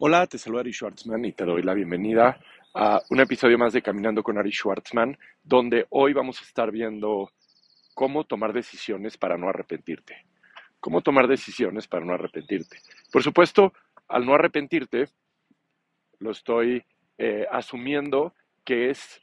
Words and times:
Hola, 0.00 0.28
te 0.28 0.38
saluda 0.38 0.60
Ari 0.60 0.72
Schwartzman 0.72 1.24
y 1.24 1.32
te 1.32 1.44
doy 1.44 1.60
la 1.60 1.74
bienvenida 1.74 2.38
a 2.72 3.02
un 3.10 3.18
episodio 3.18 3.58
más 3.58 3.72
de 3.72 3.82
Caminando 3.82 4.22
con 4.22 4.38
Ari 4.38 4.52
Schwartzman, 4.52 5.18
donde 5.42 5.88
hoy 5.90 6.12
vamos 6.12 6.40
a 6.40 6.44
estar 6.44 6.70
viendo 6.70 7.32
cómo 7.94 8.22
tomar 8.22 8.52
decisiones 8.52 9.18
para 9.18 9.36
no 9.36 9.48
arrepentirte. 9.48 10.24
Cómo 10.78 11.00
tomar 11.00 11.26
decisiones 11.26 11.88
para 11.88 12.04
no 12.04 12.14
arrepentirte. 12.14 12.78
Por 13.10 13.24
supuesto, 13.24 13.72
al 14.06 14.24
no 14.24 14.34
arrepentirte, 14.34 15.08
lo 16.20 16.30
estoy 16.30 16.84
eh, 17.18 17.44
asumiendo 17.50 18.34
que 18.64 18.90
es 18.90 19.20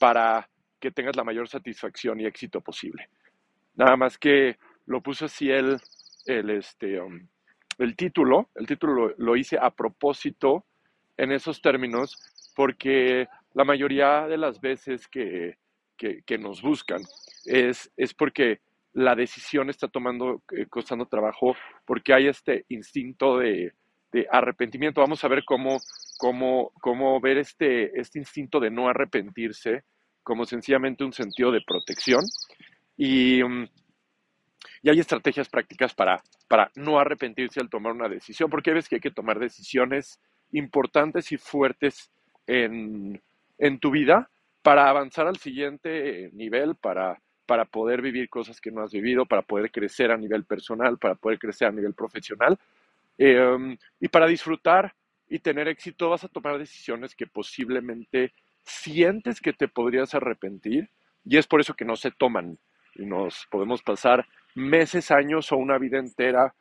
para 0.00 0.50
que 0.80 0.90
tengas 0.90 1.14
la 1.14 1.22
mayor 1.22 1.46
satisfacción 1.46 2.18
y 2.18 2.26
éxito 2.26 2.60
posible. 2.60 3.08
Nada 3.76 3.96
más 3.96 4.18
que 4.18 4.58
lo 4.86 5.00
puso 5.00 5.26
así 5.26 5.48
el, 5.48 5.78
el, 6.26 6.50
este, 6.50 7.00
um, 7.00 7.24
el 7.78 7.96
título, 7.96 8.50
el 8.54 8.66
título 8.66 9.14
lo, 9.16 9.36
hice 9.36 9.58
a 9.60 9.70
propósito 9.70 10.66
en 11.16 11.32
esos 11.32 11.62
términos 11.62 12.16
porque 12.54 13.28
la 13.54 13.64
mayoría 13.64 14.26
de 14.26 14.36
las 14.36 14.60
veces 14.60 15.06
que, 15.08 15.56
nos 16.38 16.60
buscan 16.60 17.02
es, 17.44 17.90
es, 17.96 18.14
porque 18.14 18.60
la 18.92 19.14
decisión 19.14 19.70
está 19.70 19.88
tomando, 19.88 20.42
eh, 20.52 20.66
costando 20.66 21.06
trabajo, 21.06 21.56
porque 21.84 22.12
hay 22.12 22.26
este 22.26 22.64
instinto 22.68 23.38
de, 23.38 23.72
arrepentimiento. 24.30 25.00
Vamos 25.00 25.22
a 25.22 25.28
ver 25.28 25.44
cómo, 25.44 25.78
cómo, 26.18 26.72
cómo 26.80 27.20
ver 27.20 27.38
este, 27.38 27.98
este 28.00 28.18
instinto 28.18 28.58
de 28.58 28.70
no 28.70 28.88
arrepentirse 28.88 29.84
como 30.22 30.44
sencillamente 30.44 31.04
un 31.04 31.12
sentido 31.12 31.52
de 31.52 31.60
protección. 31.66 32.22
Y, 32.96 33.42
um, 33.42 33.68
y 34.82 34.90
hay 34.90 35.00
estrategias 35.00 35.48
prácticas 35.48 35.94
para, 35.94 36.22
para 36.48 36.70
no 36.74 36.98
arrepentirse 36.98 37.60
al 37.60 37.68
tomar 37.68 37.92
una 37.92 38.08
decisión, 38.08 38.50
porque 38.50 38.72
ves 38.72 38.88
que 38.88 38.96
hay 38.96 39.00
que 39.00 39.10
tomar 39.10 39.38
decisiones 39.38 40.20
importantes 40.52 41.32
y 41.32 41.36
fuertes 41.36 42.10
en, 42.46 43.20
tu 43.80 43.90
vida 43.90 44.30
para 44.62 44.88
avanzar 44.88 45.26
al 45.26 45.36
siguiente 45.36 46.30
nivel, 46.32 46.74
para, 46.76 47.20
para 47.46 47.64
poder 47.64 48.02
vivir 48.02 48.28
cosas 48.28 48.60
que 48.60 48.70
no 48.70 48.82
has 48.82 48.92
vivido, 48.92 49.26
para 49.26 49.42
poder 49.42 49.70
crecer 49.70 50.10
a 50.10 50.16
nivel 50.16 50.44
personal, 50.44 50.98
para 50.98 51.14
poder 51.14 51.38
crecer 51.38 51.68
a 51.68 51.72
nivel 51.72 51.94
profesional. 51.94 52.58
Em, 53.18 53.76
y 54.00 54.08
para 54.08 54.26
disfrutar 54.26 54.94
y 55.28 55.40
tener 55.40 55.68
éxito 55.68 56.10
vas 56.10 56.24
a 56.24 56.28
tomar 56.28 56.58
decisiones 56.58 57.14
que 57.14 57.26
posiblemente 57.26 58.32
sientes 58.64 59.40
que 59.40 59.52
te 59.52 59.68
podrías 59.68 60.14
arrepentir 60.14 60.88
y 61.24 61.36
es 61.36 61.46
por 61.46 61.60
eso 61.60 61.74
que 61.74 61.84
no 61.84 61.96
se 61.96 62.10
toman 62.10 62.58
y 62.94 63.04
nos 63.04 63.46
podemos 63.50 63.82
pasar 63.82 64.26
meses, 64.58 65.10
años 65.10 65.52
o 65.52 65.56
una 65.56 65.78
vida 65.78 65.98
entera 65.98 66.54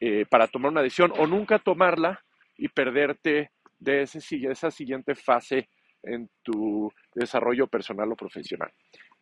eh, 0.00 0.26
para 0.28 0.48
tomar 0.48 0.72
una 0.72 0.82
decisión 0.82 1.12
o 1.16 1.26
nunca 1.26 1.58
tomarla 1.58 2.22
y 2.56 2.68
perderte 2.68 3.50
de 3.78 4.02
ese, 4.02 4.18
esa 4.48 4.70
siguiente 4.70 5.14
fase 5.14 5.68
en 6.02 6.28
tu 6.42 6.92
desarrollo 7.14 7.66
personal 7.66 8.12
o 8.12 8.16
profesional. 8.16 8.70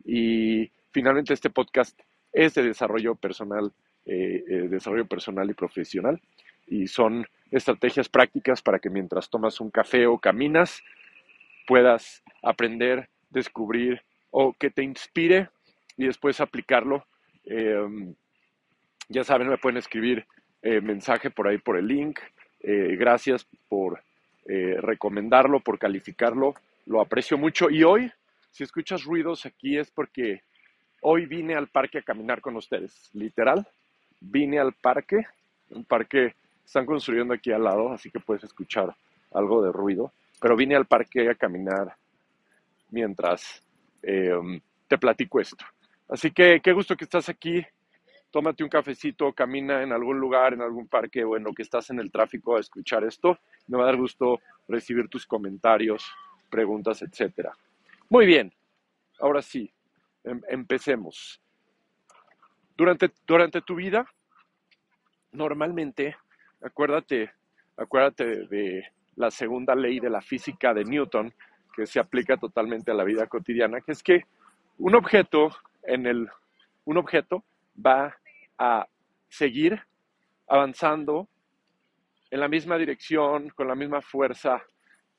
Y 0.05 0.70
finalmente 0.92 1.33
este 1.33 1.50
podcast 1.50 1.98
es 2.33 2.55
de 2.55 2.62
desarrollo 2.62 3.14
personal, 3.14 3.72
eh, 4.05 4.45
eh, 4.48 4.69
desarrollo 4.69 5.06
personal 5.06 5.48
y 5.48 5.55
profesional 5.55 6.20
y 6.67 6.86
son 6.86 7.27
estrategias 7.50 8.08
prácticas 8.08 8.62
para 8.62 8.78
que 8.78 8.91
mientras 8.91 9.30
tomas 9.30 9.61
un 9.61 9.70
café 9.70 10.06
o 10.06 10.19
caminas 10.19 10.83
puedas 11.67 12.22
aprender, 12.42 13.08
descubrir 13.30 14.02
o 14.30 14.52
que 14.52 14.70
te 14.70 14.83
inspire 14.83 15.48
y 15.97 16.06
después 16.06 16.41
aplicarlo 16.41 17.06
Em, 17.44 18.14
ya 19.08 19.24
saben, 19.24 19.48
me 19.48 19.58
pueden 19.58 19.78
escribir 19.78 20.26
eh, 20.62 20.80
mensaje 20.80 21.30
por 21.30 21.48
ahí 21.48 21.58
por 21.58 21.76
el 21.76 21.86
link. 21.86 22.18
Eh, 22.60 22.96
gracias 22.98 23.46
por 23.68 24.02
eh, 24.46 24.76
recomendarlo, 24.80 25.60
por 25.60 25.78
calificarlo. 25.78 26.54
Lo 26.86 27.00
aprecio 27.00 27.36
mucho. 27.36 27.70
Y 27.70 27.84
hoy, 27.84 28.10
si 28.50 28.64
escuchas 28.64 29.04
ruidos 29.04 29.46
aquí 29.46 29.76
es 29.76 29.90
porque 29.90 30.42
hoy 31.02 31.27
vine 31.27 31.54
al 31.54 31.68
parque 31.68 31.98
a 31.98 32.02
caminar 32.02 32.40
con 32.40 32.56
ustedes. 32.56 33.10
Literal, 33.12 33.66
vine 34.20 34.58
al 34.58 34.72
parque. 34.72 35.27
Un 35.70 35.84
parque 35.84 36.34
están 36.64 36.86
construyendo 36.86 37.34
aquí 37.34 37.52
al 37.52 37.64
lado, 37.64 37.92
así 37.92 38.10
que 38.10 38.20
puedes 38.20 38.44
escuchar 38.44 38.94
algo 39.33 39.62
de 39.62 39.72
ruido. 39.72 40.12
Pero 40.40 40.56
vine 40.56 40.77
al 40.77 40.86
parque 40.86 41.28
a 41.28 41.34
caminar 41.34 41.94
mientras 42.90 43.62
em, 44.02 44.60
te 44.88 44.96
platico 44.96 45.40
esto. 45.40 45.64
Así 46.08 46.30
que 46.30 46.60
qué 46.62 46.72
gusto 46.72 46.96
que 46.96 47.04
estás 47.04 47.28
aquí. 47.28 47.64
Tómate 48.30 48.64
un 48.64 48.68
cafecito, 48.68 49.32
camina 49.32 49.82
en 49.82 49.92
algún 49.92 50.18
lugar, 50.18 50.54
en 50.54 50.60
algún 50.60 50.88
parque 50.88 51.24
o 51.24 51.36
en 51.36 51.44
lo 51.44 51.52
que 51.52 51.62
estás 51.62 51.90
en 51.90 52.00
el 52.00 52.10
tráfico 52.10 52.56
a 52.56 52.60
escuchar 52.60 53.04
esto. 53.04 53.38
Me 53.68 53.78
va 53.78 53.84
a 53.84 53.86
dar 53.86 53.96
gusto 53.96 54.40
recibir 54.68 55.08
tus 55.08 55.24
comentarios, 55.26 56.04
preguntas, 56.50 57.02
etc. 57.02 57.48
Muy 58.08 58.26
bien, 58.26 58.52
ahora 59.20 59.40
sí, 59.40 59.72
em, 60.24 60.40
empecemos. 60.48 61.40
Durante, 62.76 63.12
durante 63.24 63.62
tu 63.62 63.76
vida, 63.76 64.04
normalmente, 65.30 66.16
acuérdate, 66.60 67.30
acuérdate 67.76 68.46
de 68.48 68.84
la 69.16 69.30
segunda 69.30 69.76
ley 69.76 70.00
de 70.00 70.10
la 70.10 70.20
física 70.20 70.74
de 70.74 70.84
Newton, 70.84 71.32
que 71.74 71.86
se 71.86 72.00
aplica 72.00 72.36
totalmente 72.36 72.90
a 72.90 72.94
la 72.94 73.04
vida 73.04 73.26
cotidiana, 73.28 73.80
que 73.80 73.92
es 73.92 74.02
que 74.02 74.24
un 74.78 74.94
objeto 74.96 75.50
en 75.86 76.06
el, 76.06 76.28
un 76.84 76.96
objeto 76.96 77.45
va 77.84 78.17
a 78.58 78.86
seguir 79.28 79.80
avanzando 80.48 81.28
en 82.30 82.40
la 82.40 82.48
misma 82.48 82.77
dirección, 82.78 83.50
con 83.50 83.68
la 83.68 83.74
misma 83.74 84.00
fuerza, 84.00 84.62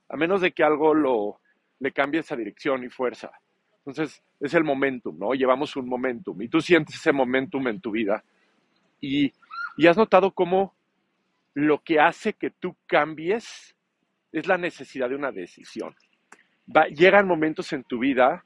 a 0.10 0.18
menos 0.18 0.42
de 0.42 0.52
que 0.52 0.64
algo 0.64 0.94
lo, 0.94 1.40
le 1.80 1.92
cambie 1.92 2.22
esa 2.22 2.36
dirección 2.36 2.84
y 2.84 2.90
fuerza. 2.90 3.32
Entonces, 3.80 4.24
es 4.40 4.54
el 4.54 4.64
momentum, 4.64 5.18
¿no? 5.18 5.34
Llevamos 5.34 5.76
un 5.76 5.88
momentum 5.88 6.42
y 6.42 6.48
tú 6.48 6.60
sientes 6.60 6.96
ese 6.96 7.12
momentum 7.12 7.68
en 7.68 7.80
tu 7.80 7.92
vida. 7.92 8.24
Y, 9.00 9.32
y 9.78 9.88
has 9.88 9.98
notado 9.98 10.32
cómo 10.32 10.74
lo 11.54 11.82
que 11.84 12.00
hace 12.00 12.34
que 12.34 12.50
tú 12.50 12.76
cambies 12.88 13.76
es 14.32 14.48
la 14.48 14.58
necesidad 14.58 15.10
de 15.10 15.16
una 15.16 15.32
decisión. 15.32 15.96
Va, 16.76 16.88
llegan 16.88 17.28
momentos 17.28 17.72
en 17.74 17.84
tu 17.84 18.00
vida 18.00 18.44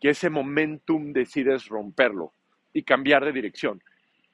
que 0.00 0.10
ese 0.10 0.30
momentum 0.30 1.12
decides 1.12 1.66
romperlo 1.68 2.32
y 2.72 2.82
cambiar 2.82 3.24
de 3.24 3.32
dirección. 3.32 3.82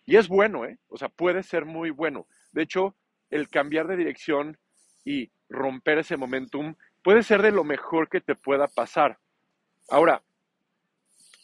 Y 0.04 0.16
es 0.16 0.28
bueno, 0.28 0.64
¿eh? 0.64 0.78
O 0.88 0.96
sea, 0.96 1.08
puede 1.08 1.42
ser 1.42 1.64
muy 1.64 1.90
bueno. 1.90 2.26
De 2.52 2.62
hecho, 2.62 2.94
el 3.30 3.48
cambiar 3.48 3.88
de 3.88 3.96
dirección 3.96 4.58
y 5.04 5.30
romper 5.48 5.98
ese 5.98 6.16
momentum 6.16 6.76
puede 7.02 7.22
ser 7.22 7.42
de 7.42 7.50
lo 7.50 7.64
mejor 7.64 8.08
que 8.08 8.20
te 8.20 8.36
pueda 8.36 8.68
pasar. 8.68 9.18
Ahora, 9.88 10.22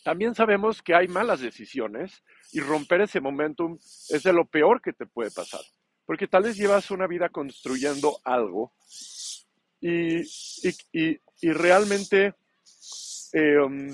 también 0.04 0.34
sabemos 0.34 0.82
que 0.82 0.94
hay 0.94 1.08
malas 1.08 1.40
decisiones 1.40 2.22
y 2.52 2.60
romper 2.60 3.02
ese 3.02 3.20
momentum 3.20 3.78
es 4.10 4.22
de 4.22 4.32
lo 4.32 4.44
peor 4.44 4.80
que 4.80 4.92
te 4.92 5.06
puede 5.06 5.30
pasar. 5.30 5.60
Porque 6.04 6.26
tal 6.26 6.44
vez 6.44 6.56
llevas 6.56 6.90
una 6.90 7.06
vida 7.06 7.28
construyendo 7.28 8.18
algo 8.24 8.72
y, 9.80 10.20
y, 10.22 11.20
y 11.40 11.52
realmente 11.52 12.34
um, 13.34 13.90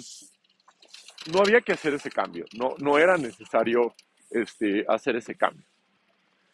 no 1.33 1.41
había 1.41 1.61
que 1.61 1.73
hacer 1.73 1.95
ese 1.95 2.11
cambio, 2.11 2.45
no, 2.57 2.75
no 2.79 2.99
era 2.99 3.17
necesario 3.17 3.95
este, 4.31 4.85
hacer 4.89 5.17
ese 5.17 5.35
cambio. 5.35 5.67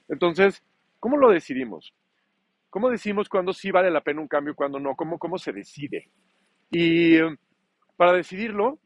Entonces, 0.09 0.63
¿cómo 1.01 1.17
lo 1.17 1.31
decidimos? 1.31 1.95
¿Cómo 2.71 2.91
decimos 2.91 3.29
cuándo 3.29 3.53
sí 3.53 3.71
vale 3.71 3.91
la 3.91 4.03
pena 4.03 4.21
un 4.21 4.29
cambio 4.29 4.53
y 4.53 4.57
cuándo 4.57 4.81
no? 4.81 4.97
¿Cómo, 4.97 5.19
cómo 5.19 5.39
se 5.39 5.53
decide? 5.53 6.11
Y 6.71 7.21
um, 7.21 7.37
para 7.97 8.13
decidirlo, 8.13 8.79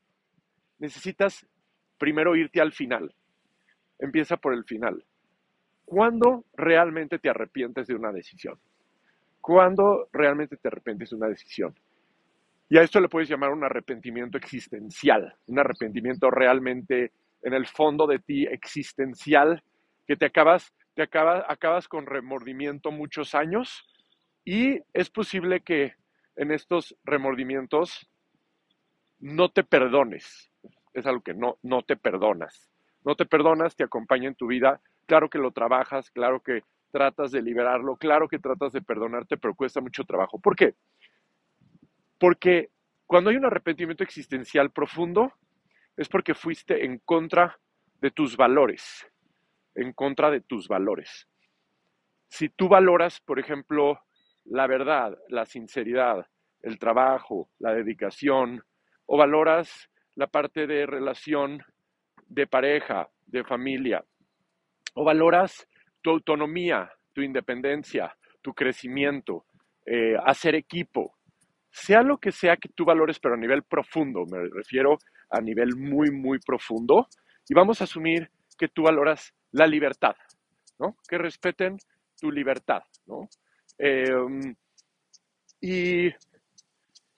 necesitas 0.78 1.46
primero 1.96 2.36
irte 2.36 2.60
al 2.60 2.72
final. 2.72 3.14
Empieza 3.98 4.36
por 4.36 4.54
el 4.54 4.64
final. 4.64 5.04
¿Cuándo 5.84 6.44
realmente 6.54 7.18
te 7.18 7.30
arrepientes 7.30 7.86
de 7.86 7.94
una 7.94 8.12
decisión? 8.12 8.60
¿Cuándo 9.40 10.08
realmente 10.12 10.56
te 10.58 10.68
arrepientes 10.68 11.10
de 11.10 11.16
una 11.16 11.28
decisión? 11.28 11.74
Y 12.68 12.76
a 12.78 12.82
esto 12.82 13.00
le 13.00 13.08
puedes 13.08 13.28
llamar 13.28 13.50
un 13.50 13.64
arrepentimiento 13.64 14.36
existencial, 14.36 15.34
un 15.46 15.58
arrepentimiento 15.58 16.30
realmente 16.30 17.12
en 17.42 17.54
el 17.54 17.66
fondo 17.66 18.06
de 18.06 18.18
ti 18.18 18.44
existencial, 18.46 19.62
que 20.06 20.16
te 20.16 20.26
acabas, 20.26 20.74
te 20.94 21.02
acabas, 21.02 21.88
con 21.88 22.06
remordimiento 22.06 22.90
muchos 22.90 23.34
años 23.34 23.86
y 24.44 24.80
es 24.92 25.10
posible 25.10 25.60
que 25.60 25.94
en 26.36 26.50
estos 26.50 26.96
remordimientos 27.04 28.08
no 29.18 29.50
te 29.50 29.64
perdones. 29.64 30.50
Es 30.92 31.06
algo 31.06 31.22
que 31.22 31.34
no, 31.34 31.58
no 31.62 31.82
te 31.82 31.96
perdonas. 31.96 32.70
No 33.04 33.14
te 33.14 33.26
perdonas, 33.26 33.76
te 33.76 33.84
acompaña 33.84 34.28
en 34.28 34.34
tu 34.34 34.46
vida. 34.46 34.80
Claro 35.06 35.30
que 35.30 35.38
lo 35.38 35.52
trabajas, 35.52 36.10
claro 36.10 36.40
que 36.40 36.62
tratas 36.90 37.30
de 37.30 37.42
liberarlo, 37.42 37.96
claro 37.96 38.28
que 38.28 38.38
tratas 38.38 38.72
de 38.72 38.82
perdonarte, 38.82 39.36
pero 39.36 39.54
cuesta 39.54 39.80
mucho 39.80 40.04
trabajo. 40.04 40.38
¿Por 40.40 40.56
qué? 40.56 40.74
Porque 42.18 42.70
cuando 43.06 43.30
hay 43.30 43.36
un 43.36 43.46
arrepentimiento 43.46 44.04
existencial 44.04 44.70
profundo, 44.70 45.32
es 45.96 46.08
porque 46.08 46.34
fuiste 46.34 46.84
en 46.84 46.98
contra 46.98 47.58
de 48.00 48.10
tus 48.10 48.36
valores, 48.36 49.06
en 49.74 49.92
contra 49.92 50.30
de 50.30 50.40
tus 50.40 50.68
valores. 50.68 51.28
Si 52.28 52.48
tú 52.48 52.68
valoras, 52.68 53.20
por 53.20 53.38
ejemplo, 53.38 54.00
la 54.44 54.66
verdad, 54.66 55.18
la 55.28 55.46
sinceridad, 55.46 56.26
el 56.62 56.78
trabajo, 56.78 57.50
la 57.58 57.74
dedicación, 57.74 58.62
o 59.06 59.16
valoras 59.16 59.90
la 60.14 60.26
parte 60.26 60.66
de 60.66 60.86
relación 60.86 61.62
de 62.26 62.46
pareja, 62.46 63.08
de 63.26 63.44
familia, 63.44 64.04
o 64.94 65.04
valoras 65.04 65.66
tu 66.02 66.10
autonomía, 66.10 66.90
tu 67.12 67.22
independencia, 67.22 68.16
tu 68.42 68.52
crecimiento, 68.54 69.46
eh, 69.86 70.16
hacer 70.24 70.54
equipo, 70.54 71.17
sea 71.78 72.02
lo 72.02 72.18
que 72.18 72.32
sea 72.32 72.56
que 72.56 72.68
tú 72.68 72.84
valores, 72.84 73.18
pero 73.18 73.34
a 73.34 73.38
nivel 73.38 73.62
profundo, 73.62 74.24
me 74.30 74.48
refiero 74.52 74.98
a 75.30 75.40
nivel 75.40 75.76
muy, 75.76 76.10
muy 76.10 76.38
profundo, 76.38 77.06
y 77.48 77.54
vamos 77.54 77.80
a 77.80 77.84
asumir 77.84 78.30
que 78.58 78.68
tú 78.68 78.82
valoras 78.82 79.32
la 79.52 79.66
libertad, 79.66 80.16
¿no? 80.78 80.96
Que 81.08 81.18
respeten 81.18 81.78
tu 82.20 82.30
libertad, 82.30 82.82
¿no? 83.06 83.28
Em, 83.78 84.54
y, 85.60 86.08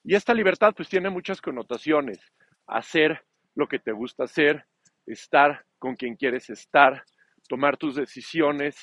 y 0.05 0.15
esta 0.15 0.35
libertad 0.35 0.73
pues 0.77 0.89
tiene 0.89 1.11
muchas 1.11 1.41
connotaciones. 1.41 2.19
Hacer 2.67 3.25
lo 3.55 3.67
que 3.67 3.79
te 3.79 3.93
gusta 3.93 4.25
hacer, 4.25 4.65
estar 5.07 5.65
con 5.79 5.97
quien 5.97 6.17
quieres 6.17 6.51
estar, 6.51 7.05
tomar 7.49 7.77
tus 7.77 7.97
decisiones, 7.97 8.77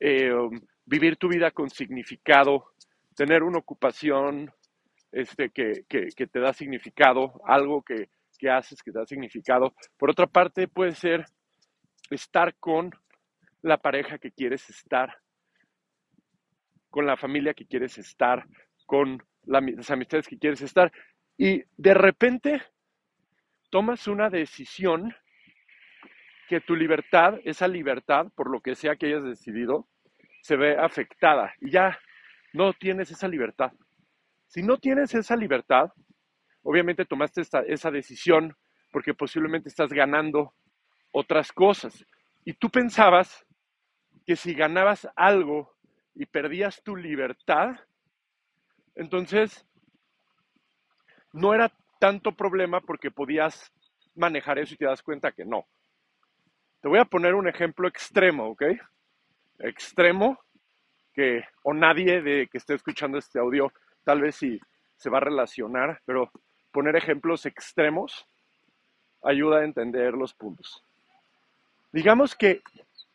em, 0.00 0.50
vivir 0.84 1.16
tu 1.16 1.28
vida 1.28 1.50
con 1.50 1.70
significado, 1.70 2.72
tener 3.14 3.42
una 3.42 3.58
ocupación 3.58 4.52
este, 5.16 5.48
que, 5.48 5.84
que, 5.88 6.26
te 6.26 6.40
da 6.40 6.52
significado, 6.52 7.40
algo 7.46 7.82
que, 7.82 8.10
que 8.38 8.50
haces 8.50 8.82
que 8.82 8.92
te 8.92 8.98
da 8.98 9.06
significado. 9.06 9.74
Por 9.96 10.10
otra 10.10 10.26
parte, 10.26 10.68
puede 10.68 10.94
ser 10.94 11.24
estar 12.10 12.54
con 12.56 12.90
la 13.62 13.78
pareja 13.78 14.18
que 14.18 14.30
quieres 14.30 14.68
estar, 14.68 15.16
con 16.90 17.06
la 17.06 17.16
familia 17.16 17.54
que 17.54 17.64
quieres 17.66 17.96
estar, 17.96 18.44
con 18.84 19.22
las 19.44 19.90
amistades 19.90 20.28
que 20.28 20.38
quieres 20.38 20.60
estar. 20.60 20.92
Y 21.38 21.62
de 21.78 21.94
repente 21.94 22.62
tomas 23.70 24.06
una 24.08 24.28
decisión 24.28 25.14
que 26.46 26.60
tu 26.60 26.76
libertad, 26.76 27.40
esa 27.44 27.68
libertad, 27.68 28.26
por 28.34 28.50
lo 28.50 28.60
que 28.60 28.74
sea 28.74 28.96
que 28.96 29.06
hayas 29.06 29.24
decidido, 29.24 29.88
se 30.42 30.56
ve 30.56 30.76
afectada 30.76 31.54
y 31.62 31.70
ya 31.70 31.98
no 32.52 32.74
tienes 32.74 33.10
esa 33.10 33.28
libertad. 33.28 33.72
Si 34.46 34.62
no 34.62 34.78
tienes 34.78 35.14
esa 35.14 35.36
libertad, 35.36 35.92
obviamente 36.62 37.04
tomaste 37.04 37.42
esa 37.66 37.90
decisión 37.90 38.56
porque 38.92 39.14
posiblemente 39.14 39.68
estás 39.68 39.92
ganando 39.92 40.54
otras 41.12 41.52
cosas. 41.52 42.04
Y 42.44 42.54
tú 42.54 42.70
pensabas 42.70 43.44
que 44.24 44.36
si 44.36 44.54
ganabas 44.54 45.08
algo 45.16 45.76
y 46.14 46.26
perdías 46.26 46.82
tu 46.82 46.96
libertad, 46.96 47.76
entonces 48.94 49.66
no 51.32 51.54
era 51.54 51.70
tanto 51.98 52.32
problema 52.32 52.80
porque 52.80 53.10
podías 53.10 53.72
manejar 54.14 54.58
eso 54.58 54.74
y 54.74 54.78
te 54.78 54.86
das 54.86 55.02
cuenta 55.02 55.32
que 55.32 55.44
no. 55.44 55.66
Te 56.80 56.88
voy 56.88 56.98
a 56.98 57.04
poner 57.04 57.34
un 57.34 57.48
ejemplo 57.48 57.88
extremo, 57.88 58.48
¿ok? 58.50 58.62
Extremo 59.58 60.38
que 61.12 61.44
o 61.62 61.72
nadie 61.74 62.22
de 62.22 62.46
que 62.48 62.58
esté 62.58 62.74
escuchando 62.74 63.18
este 63.18 63.38
audio 63.38 63.72
tal 64.06 64.20
vez 64.20 64.36
sí 64.36 64.60
se 64.96 65.10
va 65.10 65.18
a 65.18 65.22
relacionar, 65.28 66.00
pero 66.06 66.30
poner 66.70 66.94
ejemplos 66.94 67.44
extremos 67.44 68.24
ayuda 69.20 69.58
a 69.58 69.64
entender 69.64 70.14
los 70.14 70.32
puntos. 70.32 70.84
Digamos 71.92 72.36
que 72.36 72.62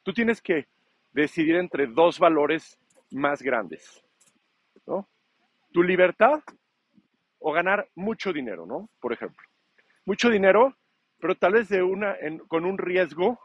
tú 0.03 0.11
tienes 0.11 0.41
que 0.41 0.67
decidir 1.13 1.55
entre 1.55 1.87
dos 1.87 2.19
valores 2.19 2.77
más 3.09 3.41
grandes, 3.41 4.03
¿no? 4.85 5.07
Tu 5.71 5.81
libertad 5.81 6.43
o 7.39 7.53
ganar 7.53 7.87
mucho 7.95 8.33
dinero, 8.33 8.65
¿no? 8.65 8.89
Por 8.99 9.13
ejemplo. 9.13 9.47
Mucho 10.05 10.29
dinero, 10.29 10.75
pero 11.19 11.35
tal 11.35 11.53
vez 11.53 11.69
de 11.69 11.81
una, 11.83 12.17
con 12.49 12.65
un 12.65 12.77
riesgo 12.77 13.39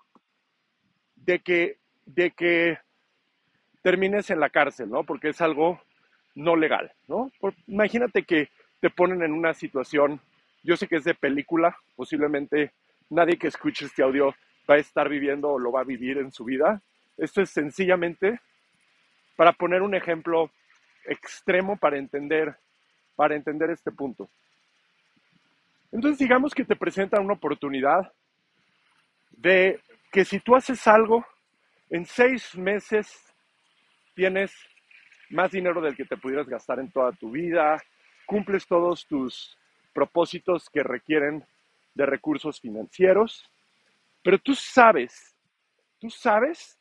de 1.15 1.39
que, 1.39 1.79
de 2.07 2.33
que 2.33 2.79
termines 3.83 4.31
en 4.31 4.41
la 4.41 4.51
cárcel, 4.51 4.91
¿no? 4.91 5.05
Porque 5.05 5.29
es 5.29 5.41
algo 5.41 5.81
no 6.37 6.55
legal, 6.55 6.93
¿no? 7.09 7.33
imagínate 7.67 8.23
que 8.23 8.51
te 8.81 8.91
ponen 8.91 9.23
en 9.23 9.33
una 9.33 9.55
situación, 9.55 10.21
yo 10.63 10.77
sé 10.77 10.87
que 10.87 10.97
es 10.97 11.05
de 11.05 11.15
película, 11.15 11.77
posiblemente 11.97 12.73
nadie 13.11 13.39
que 13.39 13.49
escuche 13.49 13.87
este 13.87 14.03
audio 14.03 14.35
va 14.69 14.75
a 14.75 14.79
estar 14.79 15.09
viviendo 15.09 15.49
o 15.49 15.59
lo 15.59 15.73
va 15.73 15.81
a 15.81 15.85
vivir 15.85 16.19
en 16.19 16.31
su 16.31 16.45
vida, 16.45 16.83
esto 17.17 17.41
es 17.41 17.51
sencillamente 17.51 18.39
para 19.35 19.53
poner 19.53 19.81
un 19.81 19.95
ejemplo 19.95 20.51
extremo 21.07 21.79
para 21.79 21.97
entender, 21.97 22.55
para 23.15 23.35
entender 23.35 23.71
este 23.71 23.91
punto. 23.91 24.29
Entonces 25.91 26.19
digamos 26.19 26.55
que 26.55 26.65
te 26.65 26.77
presenta 26.77 27.21
una 27.21 27.35
oportunidad 27.35 28.13
de 29.31 29.81
que 30.13 30.25
si 30.25 30.41
tú 30.41 30.55
haces 30.55 30.87
algo, 30.87 31.25
en 31.89 32.05
seis 32.05 32.55
meses 32.57 33.33
tienes 34.15 34.53
más 35.31 35.51
dinero 35.51 35.81
del 35.81 35.97
que 35.97 36.05
te 36.05 36.17
pudieras 36.17 36.49
gastar 36.49 36.79
en 36.79 36.91
toda 36.91 37.13
tu 37.13 37.31
vida, 37.31 37.83
cumples 38.27 38.67
todos 38.67 39.07
tus 39.07 39.57
propósitos 39.93 40.69
que 40.71 40.83
requieren 40.83 41.45
de 41.95 42.07
recursos 42.07 42.61
financieros, 42.61 43.51
pero 44.23 44.39
tú 44.39 44.55
sabes, 44.55 45.35
tú 45.99 46.11
sabes 46.11 46.79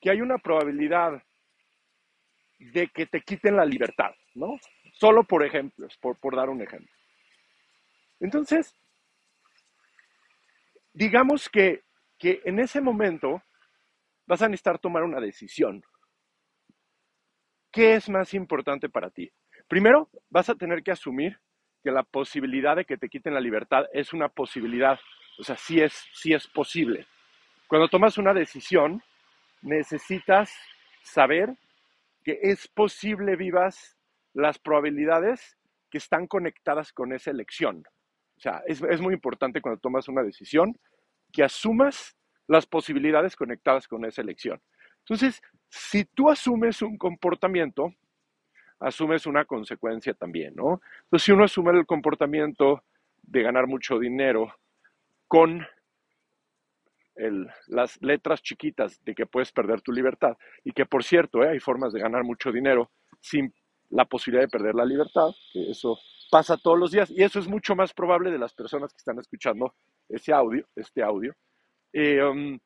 que 0.00 0.10
hay 0.10 0.20
una 0.20 0.38
probabilidad 0.38 1.22
de 2.58 2.88
que 2.88 3.06
te 3.06 3.20
quiten 3.20 3.56
la 3.56 3.64
libertad, 3.64 4.12
¿no? 4.34 4.58
Solo 4.92 5.24
por 5.24 5.44
ejemplos, 5.44 5.96
por, 5.98 6.16
por 6.18 6.34
dar 6.34 6.48
un 6.48 6.62
ejemplo. 6.62 6.94
Entonces, 8.20 8.74
digamos 10.94 11.50
que, 11.50 11.82
que 12.18 12.40
en 12.44 12.58
ese 12.58 12.80
momento 12.80 13.42
vas 14.26 14.40
a 14.40 14.48
necesitar 14.48 14.78
tomar 14.78 15.02
una 15.02 15.20
decisión. 15.20 15.84
¿Qué 17.76 17.92
es 17.92 18.08
más 18.08 18.32
importante 18.32 18.88
para 18.88 19.10
ti? 19.10 19.30
Primero, 19.68 20.08
vas 20.30 20.48
a 20.48 20.54
tener 20.54 20.82
que 20.82 20.92
asumir 20.92 21.38
que 21.84 21.90
la 21.90 22.04
posibilidad 22.04 22.74
de 22.74 22.86
que 22.86 22.96
te 22.96 23.10
quiten 23.10 23.34
la 23.34 23.40
libertad 23.40 23.84
es 23.92 24.14
una 24.14 24.30
posibilidad, 24.30 24.98
o 25.38 25.44
sea, 25.44 25.58
sí 25.58 25.82
es, 25.82 25.92
sí 26.14 26.32
es 26.32 26.48
posible. 26.48 27.06
Cuando 27.68 27.88
tomas 27.88 28.16
una 28.16 28.32
decisión, 28.32 29.02
necesitas 29.60 30.50
saber 31.02 31.54
que 32.24 32.38
es 32.40 32.66
posible 32.66 33.36
vivas 33.36 33.94
las 34.32 34.58
probabilidades 34.58 35.58
que 35.90 35.98
están 35.98 36.26
conectadas 36.28 36.94
con 36.94 37.12
esa 37.12 37.30
elección. 37.30 37.84
O 38.38 38.40
sea, 38.40 38.62
es, 38.66 38.80
es, 38.80 39.02
muy 39.02 39.12
importante 39.12 39.60
cuando 39.60 39.82
tomas 39.82 40.08
una 40.08 40.22
decisión 40.22 40.78
que 41.30 41.44
asumas 41.44 42.16
las 42.46 42.64
posibilidades 42.64 43.36
conectadas 43.36 43.86
con 43.86 44.06
esa 44.06 44.22
elección. 44.22 44.62
Entonces, 45.00 45.42
si 45.68 46.04
tú 46.04 46.30
asumes 46.30 46.82
un 46.82 46.96
comportamiento, 46.96 47.92
asumes 48.78 49.26
una 49.26 49.44
consecuencia 49.44 50.14
también, 50.14 50.54
¿no? 50.54 50.80
Entonces, 51.04 51.24
si 51.24 51.32
uno 51.32 51.44
asume 51.44 51.72
el 51.72 51.86
comportamiento 51.86 52.82
de 53.22 53.42
ganar 53.42 53.66
mucho 53.66 53.98
dinero 53.98 54.54
con 55.26 55.66
las 57.68 58.00
letras 58.02 58.42
chiquitas 58.42 59.02
de 59.04 59.14
que 59.14 59.26
puedes 59.26 59.50
perder 59.52 59.80
tu 59.80 59.92
libertad. 59.92 60.36
Y 60.64 60.72
que, 60.72 60.86
por 60.86 61.02
cierto, 61.02 61.42
eh, 61.42 61.48
hay 61.48 61.60
formas 61.60 61.92
de 61.92 62.00
ganar 62.00 62.24
mucho 62.24 62.52
dinero 62.52 62.90
sin 63.20 63.52
la 63.88 64.04
posibilidad 64.04 64.44
de 64.44 64.50
perder 64.50 64.74
la 64.74 64.84
libertad, 64.84 65.30
que 65.52 65.70
eso 65.70 65.98
pasa 66.30 66.56
todos 66.56 66.78
los 66.78 66.90
días 66.90 67.08
y 67.10 67.22
eso 67.22 67.38
es 67.38 67.46
mucho 67.46 67.76
más 67.76 67.94
probable 67.94 68.32
de 68.32 68.38
las 68.38 68.52
personas 68.52 68.92
que 68.92 68.98
están 68.98 69.18
escuchando 69.18 69.74
ese 70.08 70.32
audio, 70.32 70.66
este 70.74 71.02
audio. 71.02 71.34
Eh, 71.92 72.22
um, 72.22 72.58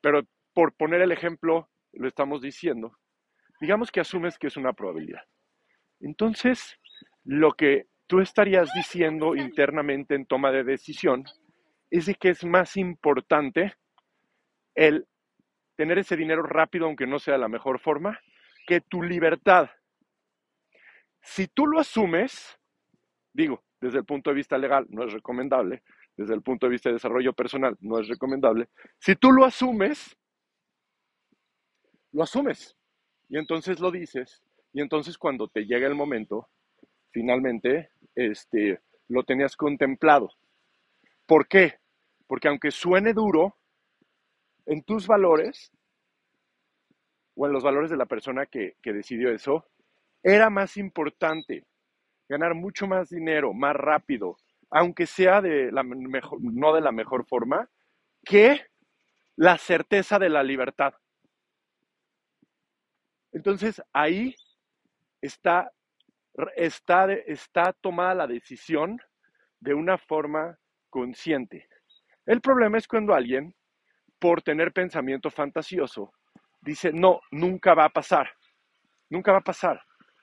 pero 0.00 0.22
por 0.54 0.72
poner 0.72 1.02
el 1.02 1.12
ejemplo, 1.12 1.68
lo 1.92 2.08
estamos 2.08 2.40
diciendo, 2.40 2.96
digamos 3.60 3.90
que 3.90 4.00
asumes 4.00 4.38
que 4.38 4.46
es 4.46 4.56
una 4.56 4.72
probabilidad. 4.72 5.22
Entonces, 6.00 6.78
lo 7.24 7.52
que 7.52 7.86
tú 8.06 8.20
estarías 8.20 8.72
diciendo 8.74 9.36
internamente 9.36 10.14
en 10.14 10.26
toma 10.26 10.50
de 10.50 10.64
decisión 10.64 11.24
es 11.90 12.06
de 12.06 12.14
que 12.14 12.30
es 12.30 12.44
más 12.44 12.76
importante 12.76 13.74
el 14.74 15.06
tener 15.76 15.98
ese 15.98 16.16
dinero 16.16 16.42
rápido, 16.42 16.86
aunque 16.86 17.06
no 17.06 17.18
sea 17.18 17.38
la 17.38 17.48
mejor 17.48 17.80
forma, 17.80 18.18
que 18.66 18.80
tu 18.80 19.02
libertad. 19.02 19.70
Si 21.22 21.48
tú 21.48 21.66
lo 21.66 21.80
asumes, 21.80 22.58
digo, 23.32 23.64
desde 23.80 23.98
el 23.98 24.04
punto 24.04 24.30
de 24.30 24.36
vista 24.36 24.58
legal 24.58 24.86
no 24.90 25.04
es 25.04 25.12
recomendable, 25.12 25.82
desde 26.16 26.34
el 26.34 26.42
punto 26.42 26.66
de 26.66 26.72
vista 26.72 26.88
de 26.88 26.94
desarrollo 26.94 27.32
personal 27.32 27.76
no 27.80 27.98
es 27.98 28.08
recomendable, 28.08 28.68
si 28.98 29.16
tú 29.16 29.32
lo 29.32 29.44
asumes, 29.44 30.16
lo 32.12 32.22
asumes 32.22 32.76
y 33.28 33.38
entonces 33.38 33.80
lo 33.80 33.90
dices 33.90 34.42
y 34.72 34.80
entonces 34.80 35.18
cuando 35.18 35.48
te 35.48 35.64
llega 35.64 35.86
el 35.86 35.94
momento, 35.94 36.48
finalmente, 37.10 37.90
este, 38.14 38.80
lo 39.08 39.24
tenías 39.24 39.56
contemplado. 39.56 40.30
¿Por 41.26 41.48
qué? 41.48 41.78
Porque 42.26 42.48
aunque 42.48 42.70
suene 42.70 43.12
duro, 43.12 43.56
en 44.66 44.82
tus 44.84 45.06
valores 45.06 45.72
o 47.34 47.46
en 47.46 47.52
los 47.52 47.64
valores 47.64 47.90
de 47.90 47.96
la 47.96 48.06
persona 48.06 48.46
que, 48.46 48.76
decidió 48.84 49.30
eso, 49.32 49.66
era 50.22 50.50
más 50.50 50.76
importante 50.76 51.64
ganar 52.28 52.54
mucho 52.54 52.86
más 52.86 53.10
dinero, 53.10 53.52
más 53.52 53.74
rápido, 53.74 54.36
aunque 54.70 55.06
sea 55.06 55.40
de 55.40 55.72
la 55.72 55.82
mejor, 55.82 56.38
no 56.40 56.72
de 56.72 56.80
la 56.80 56.92
mejor 56.92 57.26
forma, 57.26 57.68
que 58.24 58.60
la 59.34 59.58
certeza 59.58 60.18
de 60.20 60.28
la 60.28 60.44
libertad. 60.44 60.94
Entonces 63.32 63.82
ahí 63.92 64.34
está, 65.20 65.70
está, 66.56 67.12
está 67.12 67.72
tomada 67.80 68.14
la 68.14 68.26
decisión 68.26 68.98
de 69.60 69.74
una 69.74 69.98
forma 69.98 70.58
consciente. 70.88 71.68
El 72.26 72.40
problema 72.40 72.78
es 72.78 72.86
cuando 72.86 73.14
alguien, 73.14 73.54
por 74.18 74.42
tener 74.42 74.72
pensamiento 74.72 75.30
fantasioso, 75.30 76.12
dice, 76.60 76.92
no, 76.92 77.20
nunca 77.30 77.74
va 77.74 77.86
a 77.86 77.90
pasar, 77.90 78.30
nunca 79.08 79.32
va 79.32 79.38
a 79.38 79.42
pasar, 79.42 79.80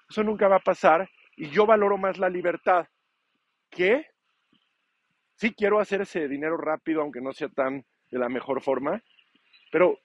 eso 0.09 0.23
nunca 0.23 0.47
va 0.47 0.57
a 0.57 0.59
pasar 0.59 1.09
y 1.35 1.49
yo 1.49 1.65
valoro 1.65 1.97
más 1.97 2.17
la 2.17 2.29
libertad 2.29 2.87
que 3.69 4.05
sí 5.35 5.53
quiero 5.53 5.79
hacer 5.79 6.01
ese 6.01 6.27
dinero 6.27 6.57
rápido, 6.57 7.01
aunque 7.01 7.21
no 7.21 7.31
sea 7.33 7.49
tan 7.49 7.85
de 8.09 8.19
la 8.19 8.29
mejor 8.29 8.61
forma, 8.61 9.01
pero 9.71 9.99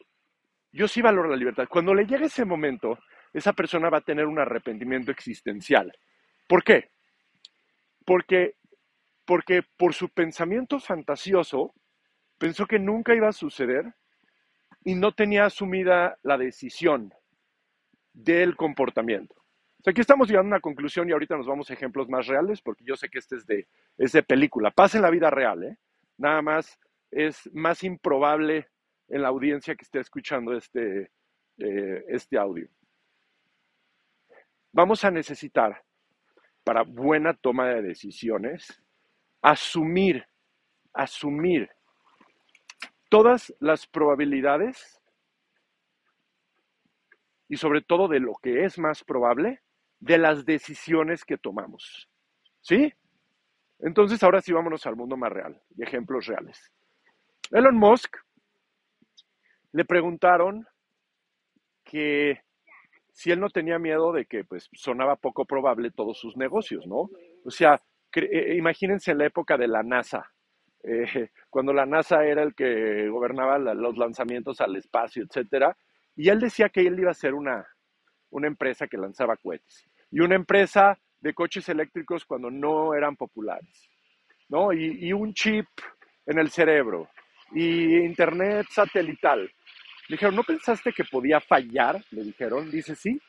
yo 0.72 0.88
sí 0.88 1.02
valoro 1.02 1.28
la 1.28 1.36
libertad. 1.36 1.68
Cuando 1.68 1.94
le 1.94 2.06
llegue 2.06 2.26
ese 2.26 2.44
momento, 2.44 2.98
esa 3.32 3.52
persona 3.52 3.90
va 3.90 3.98
a 3.98 4.02
tener 4.02 4.26
un 4.26 4.38
arrepentimiento 4.38 5.10
existencial. 5.10 5.92
¿Por 6.48 6.64
qué? 6.64 6.90
Porque, 8.04 8.56
porque 9.24 9.62
por 9.76 9.94
su 9.94 10.08
pensamiento 10.08 10.80
fantasioso, 10.80 11.74
pensó 12.38 12.66
que 12.66 12.78
nunca 12.78 13.14
iba 13.14 13.28
a 13.28 13.32
suceder 13.32 13.94
y 14.84 14.94
no 14.94 15.12
tenía 15.12 15.44
asumida 15.44 16.18
la 16.22 16.36
decisión 16.36 17.12
del 18.12 18.56
comportamiento. 18.56 19.34
O 19.84 19.90
aquí 19.90 20.00
estamos 20.00 20.28
llegando 20.28 20.48
a 20.48 20.56
una 20.56 20.60
conclusión 20.60 21.08
y 21.08 21.12
ahorita 21.12 21.36
nos 21.36 21.46
vamos 21.46 21.70
a 21.70 21.74
ejemplos 21.74 22.08
más 22.08 22.26
reales, 22.26 22.60
porque 22.60 22.84
yo 22.84 22.96
sé 22.96 23.08
que 23.08 23.18
este 23.18 23.36
es 23.36 23.46
de, 23.46 23.66
es 23.98 24.12
de 24.12 24.22
película. 24.22 24.70
Pasa 24.70 24.98
en 24.98 25.02
la 25.02 25.10
vida 25.10 25.28
real, 25.28 25.64
¿eh? 25.64 25.76
Nada 26.18 26.40
más 26.40 26.78
es 27.10 27.50
más 27.52 27.82
improbable 27.82 28.68
en 29.12 29.20
la 29.20 29.28
audiencia 29.28 29.76
que 29.76 29.84
esté 29.84 30.00
escuchando 30.00 30.56
este, 30.56 31.10
eh, 31.58 32.04
este 32.08 32.38
audio. 32.38 32.66
Vamos 34.72 35.04
a 35.04 35.10
necesitar, 35.10 35.84
para 36.64 36.82
buena 36.82 37.34
toma 37.34 37.68
de 37.68 37.82
decisiones, 37.82 38.82
asumir, 39.42 40.26
asumir 40.94 41.68
todas 43.10 43.54
las 43.60 43.86
probabilidades 43.86 44.98
y 47.48 47.58
sobre 47.58 47.82
todo 47.82 48.08
de 48.08 48.20
lo 48.20 48.32
que 48.42 48.64
es 48.64 48.78
más 48.78 49.04
probable 49.04 49.60
de 50.00 50.16
las 50.16 50.46
decisiones 50.46 51.22
que 51.22 51.36
tomamos. 51.36 52.08
¿Sí? 52.62 52.90
Entonces, 53.80 54.22
ahora 54.22 54.40
sí 54.40 54.52
vámonos 54.52 54.86
al 54.86 54.96
mundo 54.96 55.18
más 55.18 55.30
real 55.30 55.60
y 55.76 55.82
ejemplos 55.82 56.24
reales. 56.24 56.72
Elon 57.50 57.76
Musk 57.76 58.16
le 59.72 59.84
preguntaron 59.84 60.66
que 61.84 62.40
si 63.10 63.30
él 63.30 63.40
no 63.40 63.50
tenía 63.50 63.78
miedo 63.78 64.12
de 64.12 64.24
que 64.26 64.44
pues 64.44 64.68
sonaba 64.72 65.16
poco 65.16 65.44
probable 65.44 65.90
todos 65.90 66.18
sus 66.18 66.36
negocios, 66.36 66.86
¿no? 66.86 67.10
O 67.44 67.50
sea, 67.50 67.80
eh, 68.14 68.54
imagínense 68.56 69.14
la 69.14 69.26
época 69.26 69.56
de 69.56 69.68
la 69.68 69.82
NASA, 69.82 70.30
eh, 70.82 71.30
cuando 71.50 71.72
la 71.72 71.86
NASA 71.86 72.24
era 72.24 72.42
el 72.42 72.54
que 72.54 73.08
gobernaba 73.08 73.58
los 73.58 73.96
lanzamientos 73.96 74.60
al 74.60 74.76
espacio, 74.76 75.24
etcétera, 75.24 75.76
y 76.16 76.28
él 76.28 76.40
decía 76.40 76.68
que 76.68 76.80
él 76.80 76.98
iba 76.98 77.10
a 77.10 77.14
ser 77.14 77.34
una, 77.34 77.66
una 78.30 78.46
empresa 78.46 78.86
que 78.86 78.98
lanzaba 78.98 79.36
cohetes 79.36 79.86
y 80.10 80.20
una 80.20 80.34
empresa 80.34 80.98
de 81.20 81.34
coches 81.34 81.68
eléctricos 81.68 82.24
cuando 82.24 82.50
no 82.50 82.94
eran 82.94 83.16
populares, 83.16 83.88
¿no? 84.48 84.72
Y, 84.72 85.06
y 85.06 85.12
un 85.12 85.32
chip 85.34 85.66
en 86.26 86.38
el 86.38 86.50
cerebro 86.50 87.08
y 87.54 87.98
internet 87.98 88.66
satelital. 88.70 89.50
Dijeron, 90.08 90.34
¿no 90.34 90.42
pensaste 90.42 90.92
que 90.92 91.04
podía 91.04 91.40
fallar? 91.40 92.04
Le 92.10 92.24
dijeron, 92.24 92.70
dice, 92.70 92.94
sí, 92.94 93.20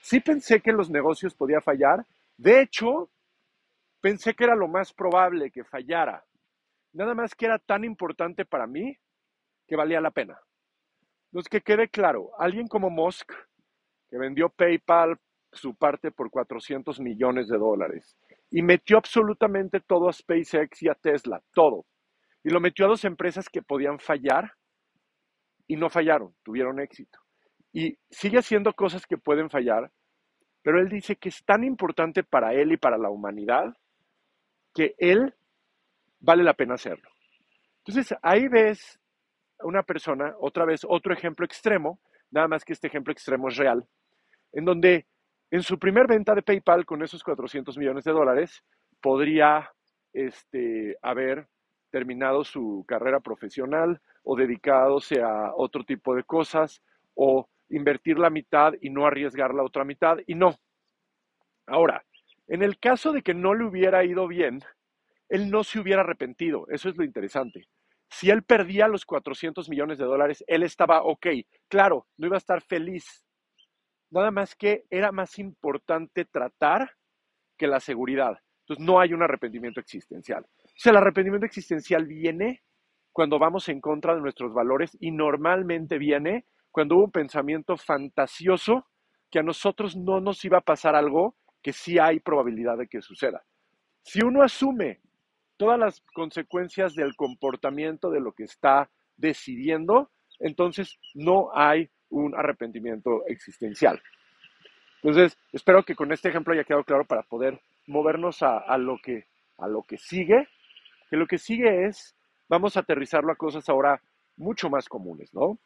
sí 0.00 0.20
pensé 0.20 0.60
que 0.60 0.72
los 0.72 0.90
negocios 0.90 1.34
podía 1.34 1.60
fallar. 1.60 2.06
De 2.36 2.60
hecho, 2.60 3.10
pensé 4.00 4.34
que 4.34 4.44
era 4.44 4.54
lo 4.54 4.68
más 4.68 4.92
probable 4.92 5.50
que 5.50 5.64
fallara. 5.64 6.24
Nada 6.92 7.14
más 7.14 7.34
que 7.34 7.46
era 7.46 7.58
tan 7.58 7.84
importante 7.84 8.44
para 8.44 8.66
mí 8.66 8.96
que 9.66 9.76
valía 9.76 10.00
la 10.00 10.10
pena. 10.10 10.38
Entonces, 11.32 11.48
que 11.48 11.62
quede 11.62 11.88
claro, 11.88 12.30
alguien 12.38 12.68
como 12.68 12.90
Musk, 12.90 13.32
que 14.08 14.18
vendió 14.18 14.50
PayPal 14.50 15.18
su 15.50 15.74
parte 15.74 16.10
por 16.10 16.30
400 16.30 17.00
millones 17.00 17.48
de 17.48 17.58
dólares 17.58 18.16
y 18.50 18.62
metió 18.62 18.98
absolutamente 18.98 19.80
todo 19.80 20.08
a 20.08 20.12
SpaceX 20.12 20.82
y 20.82 20.88
a 20.88 20.94
Tesla, 20.94 21.42
todo. 21.52 21.86
Y 22.44 22.50
lo 22.50 22.60
metió 22.60 22.84
a 22.84 22.88
dos 22.88 23.04
empresas 23.04 23.48
que 23.48 23.62
podían 23.62 23.98
fallar 23.98 24.52
y 25.66 25.76
no 25.76 25.90
fallaron, 25.90 26.34
tuvieron 26.42 26.80
éxito. 26.80 27.18
Y 27.72 27.98
sigue 28.10 28.38
haciendo 28.38 28.72
cosas 28.72 29.06
que 29.06 29.18
pueden 29.18 29.50
fallar, 29.50 29.90
pero 30.62 30.80
él 30.80 30.88
dice 30.88 31.16
que 31.16 31.28
es 31.28 31.44
tan 31.44 31.64
importante 31.64 32.22
para 32.22 32.54
él 32.54 32.72
y 32.72 32.76
para 32.76 32.98
la 32.98 33.10
humanidad 33.10 33.76
que 34.74 34.94
él 34.98 35.34
vale 36.20 36.42
la 36.42 36.54
pena 36.54 36.74
hacerlo. 36.74 37.08
Entonces 37.78 38.16
ahí 38.22 38.48
ves 38.48 38.98
una 39.60 39.82
persona, 39.82 40.34
otra 40.40 40.64
vez 40.64 40.82
otro 40.88 41.12
ejemplo 41.12 41.44
extremo, 41.44 42.00
nada 42.30 42.48
más 42.48 42.64
que 42.64 42.72
este 42.72 42.88
ejemplo 42.88 43.12
extremo 43.12 43.48
es 43.48 43.56
real, 43.56 43.86
en 44.52 44.64
donde 44.64 45.06
en 45.50 45.62
su 45.62 45.78
primer 45.78 46.06
venta 46.06 46.34
de 46.34 46.42
PayPal 46.42 46.84
con 46.84 47.02
esos 47.02 47.22
400 47.22 47.76
millones 47.76 48.04
de 48.04 48.12
dólares 48.12 48.64
podría 49.00 49.70
este, 50.12 50.96
haber 51.02 51.46
terminado 51.94 52.42
su 52.42 52.84
carrera 52.88 53.20
profesional 53.20 54.00
o 54.24 54.34
dedicadose 54.34 55.22
a 55.22 55.52
otro 55.54 55.84
tipo 55.84 56.16
de 56.16 56.24
cosas 56.24 56.82
o 57.14 57.48
invertir 57.68 58.18
la 58.18 58.30
mitad 58.30 58.72
y 58.80 58.90
no 58.90 59.06
arriesgar 59.06 59.54
la 59.54 59.62
otra 59.62 59.84
mitad 59.84 60.18
y 60.26 60.34
no. 60.34 60.56
Ahora, 61.68 62.04
en 62.48 62.64
el 62.64 62.80
caso 62.80 63.12
de 63.12 63.22
que 63.22 63.32
no 63.32 63.54
le 63.54 63.64
hubiera 63.64 64.04
ido 64.04 64.26
bien, 64.26 64.58
él 65.28 65.52
no 65.52 65.62
se 65.62 65.78
hubiera 65.78 66.00
arrepentido. 66.00 66.66
Eso 66.68 66.88
es 66.88 66.96
lo 66.96 67.04
interesante. 67.04 67.68
Si 68.10 68.28
él 68.28 68.42
perdía 68.42 68.88
los 68.88 69.06
400 69.06 69.68
millones 69.68 69.96
de 69.98 70.04
dólares, 70.04 70.42
él 70.48 70.64
estaba 70.64 71.04
ok. 71.04 71.28
Claro, 71.68 72.08
no 72.16 72.26
iba 72.26 72.34
a 72.34 72.38
estar 72.38 72.60
feliz. 72.60 73.24
Nada 74.10 74.32
más 74.32 74.56
que 74.56 74.84
era 74.90 75.12
más 75.12 75.38
importante 75.38 76.24
tratar 76.24 76.90
que 77.56 77.68
la 77.68 77.78
seguridad. 77.78 78.36
Entonces 78.62 78.84
no 78.84 78.98
hay 78.98 79.12
un 79.12 79.22
arrepentimiento 79.22 79.78
existencial. 79.78 80.44
El 80.82 80.96
arrepentimiento 80.96 81.46
existencial 81.46 82.06
viene 82.06 82.62
cuando 83.12 83.38
vamos 83.38 83.68
en 83.68 83.80
contra 83.80 84.14
de 84.14 84.20
nuestros 84.20 84.52
valores 84.52 84.96
y 85.00 85.10
normalmente 85.12 85.98
viene 85.98 86.46
cuando 86.70 86.96
hubo 86.96 87.04
un 87.04 87.12
pensamiento 87.12 87.76
fantasioso 87.76 88.86
que 89.30 89.38
a 89.38 89.42
nosotros 89.42 89.96
no 89.96 90.20
nos 90.20 90.44
iba 90.44 90.58
a 90.58 90.64
pasar 90.64 90.94
algo 90.94 91.36
que 91.62 91.72
sí 91.72 91.98
hay 91.98 92.20
probabilidad 92.20 92.76
de 92.76 92.88
que 92.88 93.00
suceda. 93.00 93.44
Si 94.02 94.22
uno 94.22 94.42
asume 94.42 95.00
todas 95.56 95.78
las 95.78 96.00
consecuencias 96.12 96.94
del 96.94 97.16
comportamiento 97.16 98.10
de 98.10 98.20
lo 98.20 98.32
que 98.32 98.44
está 98.44 98.90
decidiendo, 99.16 100.10
entonces 100.40 100.98
no 101.14 101.50
hay 101.54 101.88
un 102.10 102.34
arrepentimiento 102.34 103.24
existencial. 103.26 104.02
Entonces, 105.02 105.38
espero 105.52 105.84
que 105.84 105.94
con 105.94 106.12
este 106.12 106.28
ejemplo 106.28 106.52
haya 106.52 106.64
quedado 106.64 106.84
claro 106.84 107.04
para 107.04 107.22
poder 107.22 107.60
movernos 107.86 108.42
a, 108.42 108.76
lo, 108.78 108.98
que, 108.98 109.26
a 109.58 109.68
lo 109.68 109.82
que 109.82 109.98
sigue, 109.98 110.48
que 111.14 111.18
lo 111.18 111.28
que 111.28 111.38
sigue 111.38 111.86
es, 111.86 112.16
vamos 112.48 112.76
a 112.76 112.80
aterrizarlo 112.80 113.30
a 113.30 113.36
cosas 113.36 113.68
ahora 113.68 114.02
mucho 114.36 114.68
más 114.68 114.88
comunes, 114.88 115.32
¿no? 115.32 115.60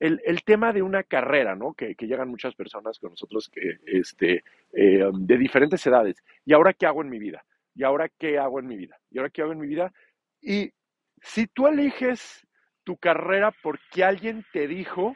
El, 0.00 0.42
tema 0.42 0.72
de 0.72 0.80
una 0.80 1.02
carrera, 1.02 1.54
¿no? 1.54 1.74
Que, 1.74 1.94
llegan 1.98 2.30
muchas 2.30 2.54
personas 2.54 2.98
con 2.98 3.10
nosotros 3.10 3.50
que, 3.50 3.76
este, 3.84 4.42
eh, 4.72 5.04
de 5.12 5.36
diferentes 5.36 5.86
edades. 5.86 6.16
¿Y 6.46 6.54
ahora 6.54 6.72
qué 6.72 6.86
hago 6.86 7.02
en 7.02 7.10
mi 7.10 7.18
vida? 7.18 7.44
¿Y 7.74 7.84
ahora 7.84 8.08
qué 8.08 8.38
hago 8.38 8.58
en 8.58 8.66
mi 8.66 8.76
vida? 8.78 8.98
¿Y 9.10 9.18
ahora 9.18 9.28
qué 9.28 9.42
hago 9.42 9.52
en 9.52 9.60
mi 9.60 9.66
vida? 9.66 9.92
Y 10.40 10.72
si 11.20 11.46
tú 11.46 11.66
eliges 11.66 12.46
tu 12.84 12.96
carrera 12.96 13.52
porque 13.62 14.02
alguien 14.02 14.46
te 14.50 14.66
dijo 14.66 15.14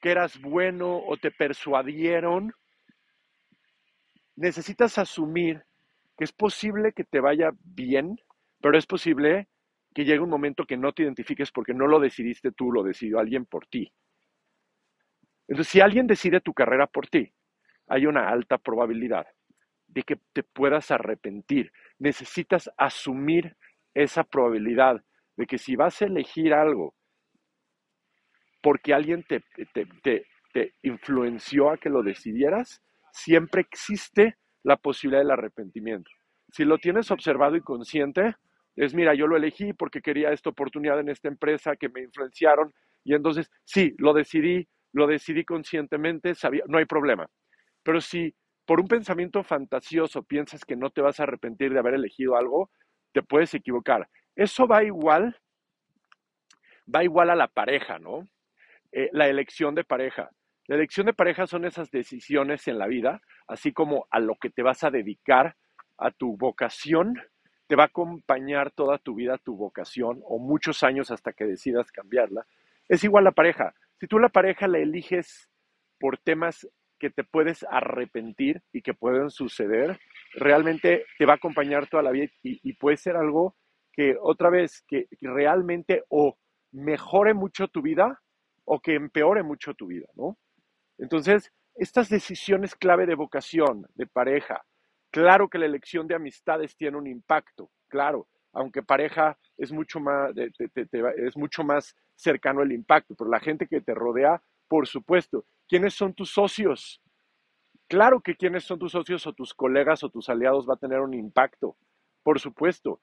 que 0.00 0.12
eras 0.12 0.40
bueno 0.40 0.96
o 0.96 1.18
te 1.18 1.30
persuadieron, 1.30 2.54
necesitas 4.34 4.96
asumir 4.96 5.62
que 6.16 6.24
es 6.24 6.32
posible 6.32 6.92
que 6.92 7.04
te 7.04 7.20
vaya 7.20 7.50
bien, 7.62 8.18
pero 8.62 8.78
es 8.78 8.86
posible 8.86 9.48
que 9.94 10.04
llegue 10.04 10.20
un 10.20 10.30
momento 10.30 10.64
que 10.64 10.76
no 10.76 10.92
te 10.92 11.02
identifiques 11.02 11.50
porque 11.50 11.74
no 11.74 11.86
lo 11.86 12.00
decidiste 12.00 12.52
tú, 12.52 12.72
lo 12.72 12.82
decidió 12.82 13.18
alguien 13.18 13.44
por 13.44 13.66
ti. 13.66 13.92
Entonces, 15.48 15.70
si 15.70 15.80
alguien 15.80 16.06
decide 16.06 16.40
tu 16.40 16.54
carrera 16.54 16.86
por 16.86 17.08
ti, 17.08 17.32
hay 17.88 18.06
una 18.06 18.28
alta 18.28 18.56
probabilidad 18.58 19.26
de 19.88 20.02
que 20.02 20.18
te 20.32 20.42
puedas 20.42 20.90
arrepentir. 20.90 21.72
Necesitas 21.98 22.70
asumir 22.78 23.56
esa 23.92 24.24
probabilidad 24.24 25.04
de 25.36 25.46
que 25.46 25.58
si 25.58 25.76
vas 25.76 26.00
a 26.00 26.06
elegir 26.06 26.54
algo 26.54 26.94
porque 28.62 28.94
alguien 28.94 29.24
te, 29.24 29.42
te, 30.02 30.74
influenció 30.82 31.70
a 31.70 31.78
que 31.78 31.90
lo 31.90 32.02
decidieras, 32.02 32.80
siempre 33.10 33.62
existe 33.62 34.36
la 34.62 34.76
posibilidad 34.76 35.22
del 35.22 35.32
arrepentimiento. 35.32 36.10
Si 36.50 36.64
lo 36.64 36.78
tienes 36.78 37.10
observado 37.10 37.56
y 37.56 37.60
consciente, 37.60 38.36
es, 38.76 38.94
mira, 38.94 39.14
yo 39.14 39.26
lo 39.26 39.36
elegí 39.36 39.72
porque 39.72 40.00
quería 40.00 40.32
esta 40.32 40.50
oportunidad 40.50 40.98
en 41.00 41.08
esta 41.08 41.28
empresa 41.28 41.76
que 41.76 41.88
me 41.88 42.02
influenciaron 42.02 42.72
y 43.04 43.14
entonces, 43.14 43.50
sí, 43.64 43.94
lo 43.98 44.12
decidí, 44.12 44.68
lo 44.92 45.06
decidí 45.06 45.44
conscientemente, 45.44 46.34
sabía, 46.34 46.64
no 46.68 46.78
hay 46.78 46.86
problema. 46.86 47.28
Pero 47.82 48.00
si 48.00 48.34
por 48.64 48.80
un 48.80 48.88
pensamiento 48.88 49.42
fantasioso 49.42 50.22
piensas 50.22 50.64
que 50.64 50.76
no 50.76 50.90
te 50.90 51.00
vas 51.00 51.20
a 51.20 51.24
arrepentir 51.24 51.72
de 51.72 51.78
haber 51.78 51.94
elegido 51.94 52.36
algo, 52.36 52.70
te 53.12 53.22
puedes 53.22 53.52
equivocar. 53.54 54.08
Eso 54.36 54.66
va 54.66 54.84
igual, 54.84 55.36
va 56.92 57.04
igual 57.04 57.30
a 57.30 57.36
la 57.36 57.48
pareja, 57.48 57.98
¿no? 57.98 58.28
Eh, 58.92 59.10
la 59.12 59.28
elección 59.28 59.74
de 59.74 59.84
pareja. 59.84 60.30
La 60.68 60.76
elección 60.76 61.06
de 61.06 61.12
pareja 61.12 61.46
son 61.46 61.64
esas 61.64 61.90
decisiones 61.90 62.68
en 62.68 62.78
la 62.78 62.86
vida, 62.86 63.20
así 63.48 63.72
como 63.72 64.06
a 64.10 64.20
lo 64.20 64.36
que 64.36 64.50
te 64.50 64.62
vas 64.62 64.84
a 64.84 64.90
dedicar, 64.90 65.56
a 65.98 66.10
tu 66.10 66.36
vocación, 66.36 67.20
te 67.72 67.76
va 67.76 67.84
a 67.84 67.86
acompañar 67.86 68.70
toda 68.70 68.98
tu 68.98 69.14
vida 69.14 69.38
tu 69.38 69.56
vocación 69.56 70.20
o 70.26 70.38
muchos 70.38 70.82
años 70.82 71.10
hasta 71.10 71.32
que 71.32 71.46
decidas 71.46 71.90
cambiarla. 71.90 72.46
Es 72.86 73.02
igual 73.02 73.24
la 73.24 73.32
pareja. 73.32 73.72
Si 73.98 74.06
tú 74.06 74.18
la 74.18 74.28
pareja 74.28 74.68
la 74.68 74.76
eliges 74.76 75.48
por 75.98 76.18
temas 76.18 76.68
que 76.98 77.08
te 77.08 77.24
puedes 77.24 77.64
arrepentir 77.70 78.60
y 78.74 78.82
que 78.82 78.92
pueden 78.92 79.30
suceder, 79.30 79.98
realmente 80.34 81.06
te 81.16 81.24
va 81.24 81.32
a 81.32 81.36
acompañar 81.36 81.86
toda 81.88 82.02
la 82.02 82.10
vida 82.10 82.26
y, 82.42 82.74
puede 82.74 82.98
ser 82.98 83.16
algo 83.16 83.56
que 83.90 84.18
otra 84.20 84.50
vez, 84.50 84.84
que 84.86 85.08
realmente 85.22 86.04
o 86.10 86.36
mejore 86.72 87.32
mucho 87.32 87.68
tu 87.68 87.80
vida 87.80 88.20
o 88.66 88.80
que 88.80 88.96
empeore 88.96 89.42
mucho 89.42 89.72
tu 89.72 89.86
vida, 89.86 90.08
¿no? 90.14 90.36
Entonces, 90.98 91.50
estas 91.74 92.10
decisiones 92.10 92.74
clave 92.74 93.06
de 93.06 93.14
vocación, 93.14 93.86
de 93.94 94.06
pareja, 94.06 94.62
claro 95.12 95.48
que 95.48 95.58
la 95.58 95.66
elección 95.66 96.08
de 96.08 96.16
amistades 96.16 96.76
tiene 96.76 96.96
un 96.96 97.06
impacto, 97.06 97.70
claro, 97.86 98.26
aunque 98.52 98.82
pareja 98.82 99.38
es 99.56 99.70
mucho 99.70 100.00
más, 100.00 100.32
es 100.36 101.36
mucho 101.36 101.62
más 101.62 101.94
cercano 102.16 102.62
el 102.62 102.72
impacto, 102.72 103.14
pero 103.14 103.30
la 103.30 103.38
gente 103.38 103.68
que 103.68 103.80
te 103.80 103.94
rodea, 103.94 104.42
por 104.66 104.88
supuesto, 104.88 105.46
¿Quiénes 105.72 105.94
son 105.94 106.12
tus 106.12 106.30
socios? 106.30 107.00
Claro 107.88 108.20
que 108.20 108.36
quiénes 108.36 108.64
son 108.64 108.78
tus 108.78 108.92
socios 108.92 109.26
o 109.26 109.32
tus 109.32 109.54
colegas 109.54 110.04
o 110.04 110.10
tus 110.10 110.28
aliados 110.28 110.68
va 110.68 110.74
a 110.74 110.76
tener 110.76 111.00
un 111.00 111.14
impacto, 111.14 111.78
por 112.22 112.38
supuesto. 112.38 113.00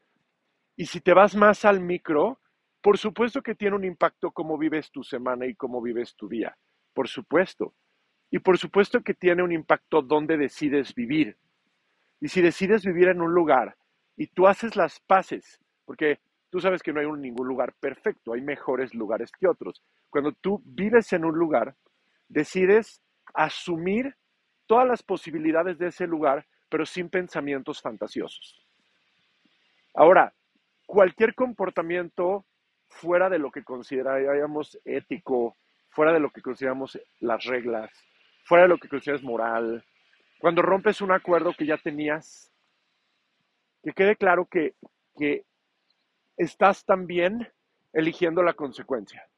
Y 0.76 0.86
si 0.86 1.02
te 1.02 1.16
vas 1.16 1.36
más 1.36 1.66
al 1.66 1.80
micro, 1.80 2.40
por 2.80 3.00
supuesto 3.00 3.42
que 3.42 3.56
tiene 3.56 3.76
un 3.76 3.86
impacto 3.86 4.30
cómo 4.30 4.56
vives 4.56 4.92
tu 4.92 5.04
semana 5.04 5.48
y 5.48 5.56
cómo 5.56 5.82
vives 5.82 6.16
tu 6.16 6.30
día, 6.30 6.56
por 6.94 7.08
supuesto. 7.08 7.74
Y 8.30 8.38
por 8.38 8.60
supuesto 8.60 9.02
que 9.02 9.16
tiene 9.16 9.42
un 9.42 9.52
impacto 9.52 10.04
dónde 10.04 10.38
decides 10.38 10.94
vivir. 10.94 11.38
Y 12.22 12.28
si 12.28 12.42
decides 12.42 12.84
vivir 12.84 13.08
en 13.10 13.22
un 13.22 13.34
lugar 13.34 13.76
y 14.16 14.28
tú 14.28 14.48
haces 14.48 14.76
las 14.76 15.00
paces, 15.02 15.60
porque 15.86 16.20
tú 16.50 16.60
sabes 16.60 16.82
que 16.84 16.92
no 16.92 17.00
hay 17.00 17.08
ningún 17.20 17.48
lugar 17.48 17.74
perfecto, 17.80 18.34
hay 18.34 18.42
mejores 18.42 18.94
lugares 18.94 19.32
que 19.32 19.48
otros. 19.48 19.82
Cuando 20.10 20.34
tú 20.34 20.62
vives 20.66 21.14
en 21.14 21.26
un 21.26 21.38
lugar, 21.38 21.76
decides 22.28 23.02
asumir 23.34 24.16
todas 24.68 24.88
las 24.88 25.04
posibilidades 25.04 25.78
de 25.78 25.88
ese 25.88 26.08
lugar, 26.08 26.46
pero 26.70 26.86
sin 26.86 27.10
pensamientos 27.10 27.82
fantasiosos. 27.82 28.66
Ahora, 29.96 30.34
cualquier 30.86 31.34
comportamiento 31.34 32.46
fuera 32.88 33.30
de 33.30 33.40
lo 33.40 33.52
que 33.52 33.64
consideraríamos 33.64 34.80
ético, 34.86 35.56
fuera 35.90 36.14
de 36.14 36.20
lo 36.20 36.30
que 36.30 36.42
consideramos 36.42 37.00
las 37.20 37.44
reglas, 37.46 37.92
fuera 38.46 38.64
de 38.64 38.70
lo 38.70 38.78
que 38.78 38.90
consideras 38.90 39.24
moral, 39.24 39.84
cuando 40.40 40.62
rompes 40.62 41.02
un 41.02 41.12
acuerdo 41.12 41.54
que 41.54 41.66
ya 41.66 41.78
tenías, 41.78 42.52
que 43.84 43.92
quede 43.92 44.16
claro 44.16 44.46
que, 44.46 44.74
que 45.18 45.46
estás 46.38 46.86
también 46.86 47.52
eligiendo 47.94 48.42
la 48.42 48.54
consecuencia. 48.54 49.30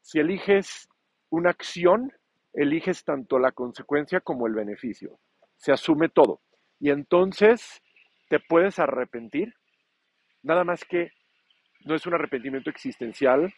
Si 0.00 0.18
eliges 0.18 0.88
una 1.30 1.50
acción, 1.50 2.12
eliges 2.54 3.04
tanto 3.04 3.38
la 3.38 3.52
consecuencia 3.52 4.20
como 4.20 4.46
el 4.46 4.54
beneficio. 4.54 5.18
Se 5.56 5.72
asume 5.72 6.08
todo. 6.08 6.40
Y 6.80 6.90
entonces 6.90 7.82
te 8.28 8.40
puedes 8.40 8.78
arrepentir, 8.78 9.54
nada 10.42 10.64
más 10.64 10.84
que 10.84 11.10
no 11.84 11.94
es 11.94 12.06
un 12.06 12.14
arrepentimiento 12.14 12.70
existencial 12.70 13.52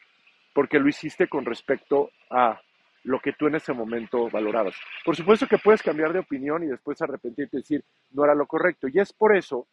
porque 0.52 0.78
lo 0.78 0.88
hiciste 0.88 1.28
con 1.28 1.44
respecto 1.44 2.11
a 2.30 2.61
lo 3.04 3.20
que 3.20 3.32
tú 3.34 3.46
en 3.46 3.54
ese 3.54 3.72
momento 3.72 4.28
valorabas. 4.30 4.74
Por 5.04 5.14
supuesto 5.14 5.46
que 5.46 5.58
puedes 5.58 5.82
cambiar 5.82 6.12
de 6.12 6.20
opinión 6.20 6.64
y 6.64 6.66
después 6.66 7.00
arrepentirte 7.00 7.58
y 7.58 7.60
decir, 7.60 7.84
no 8.10 8.24
era 8.24 8.34
lo 8.34 8.46
correcto. 8.46 8.88
Y 8.88 8.98
es 8.98 9.12
por 9.12 9.36
eso 9.36 9.68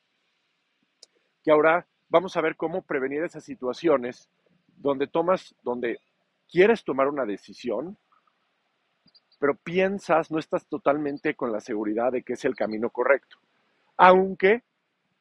que 1.43 1.51
ahora 1.51 1.87
vamos 2.09 2.35
a 2.35 2.41
ver 2.41 2.55
cómo 2.55 2.81
prevenir 2.81 3.23
esas 3.23 3.43
situaciones 3.43 4.29
donde 4.67 5.07
tomas, 5.07 5.55
donde 5.63 5.99
quieres 6.49 6.83
tomar 6.83 7.07
una 7.07 7.25
decisión, 7.25 7.97
pero 9.39 9.55
piensas, 9.55 10.29
no 10.29 10.37
estás 10.37 10.67
totalmente 10.67 11.33
con 11.35 11.51
la 11.51 11.61
seguridad 11.61 12.11
de 12.11 12.23
que 12.23 12.33
es 12.33 12.45
el 12.45 12.55
camino 12.55 12.89
correcto, 12.89 13.37
aunque 13.97 14.63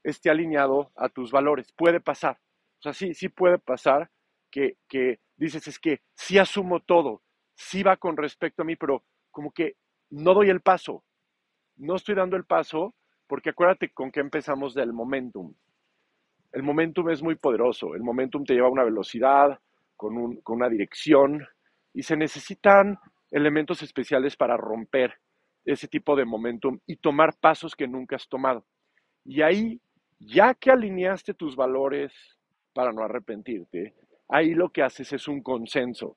esté 0.03 0.31
alineado 0.31 0.91
a 0.97 1.09
tus 1.09 1.31
valores. 1.31 1.73
Puede 1.73 2.01
pasar. 2.01 2.39
O 2.81 2.83
sea, 2.83 2.93
sí, 2.93 3.15
sí 3.15 3.29
puede 3.29 3.59
pasar 3.59 4.11
que, 4.51 4.77
que 4.89 5.21
dices, 5.37 5.69
es 5.69 5.79
que 5.79 6.01
sí 6.15 6.39
asumo 6.39 6.81
todo, 6.81 7.23
sí 7.61 7.83
va 7.83 7.97
con 7.99 8.17
respecto 8.17 8.63
a 8.63 8.65
mí, 8.65 8.75
pero 8.75 9.05
como 9.31 9.53
que 9.53 9.77
no 10.11 10.33
doy 10.33 10.49
el 10.49 10.61
paso. 10.61 11.05
No 11.77 11.97
estoy 11.97 12.15
dando 12.15 12.37
el 12.37 12.45
paso 12.45 12.95
porque 13.27 13.51
acuérdate 13.51 13.91
con 13.91 14.11
qué 14.11 14.21
empezamos 14.21 14.75
del 14.75 14.93
momentum. 14.95 15.55
El 16.53 16.63
momentum 16.63 17.11
es 17.11 17.23
muy 17.23 17.37
poderoso. 17.37 17.95
El 17.95 18.03
momentum 18.03 18.45
te 18.45 18.55
lleva 18.55 18.69
a 18.69 18.73
una 18.73 18.85
velocidad, 18.85 19.61
con, 19.95 20.41
una 20.47 20.69
dirección 20.71 21.47
y 21.93 22.03
se 22.03 22.17
necesitan 22.17 22.99
elementos 23.31 23.83
especiales 23.83 24.37
para 24.37 24.57
romper 24.57 25.15
ese 25.65 25.87
tipo 25.87 26.17
de 26.17 26.25
momentum 26.25 26.79
y 26.87 26.97
tomar 26.97 27.37
pasos 27.39 27.77
que 27.77 27.87
nunca 27.87 28.17
has 28.17 28.27
tomado. 28.27 28.65
Y 29.25 29.43
ahí, 29.43 29.81
ya 30.19 30.55
que 30.55 30.71
alineaste 30.71 31.35
tus 31.35 31.55
valores 31.55 32.13
para 32.73 32.91
no 32.91 33.03
arrepentirte, 33.03 33.95
ahí 34.29 34.55
lo 34.55 34.71
que 34.71 34.83
haces 34.83 35.13
es 35.13 35.29
un 35.29 35.43
consenso 35.43 36.17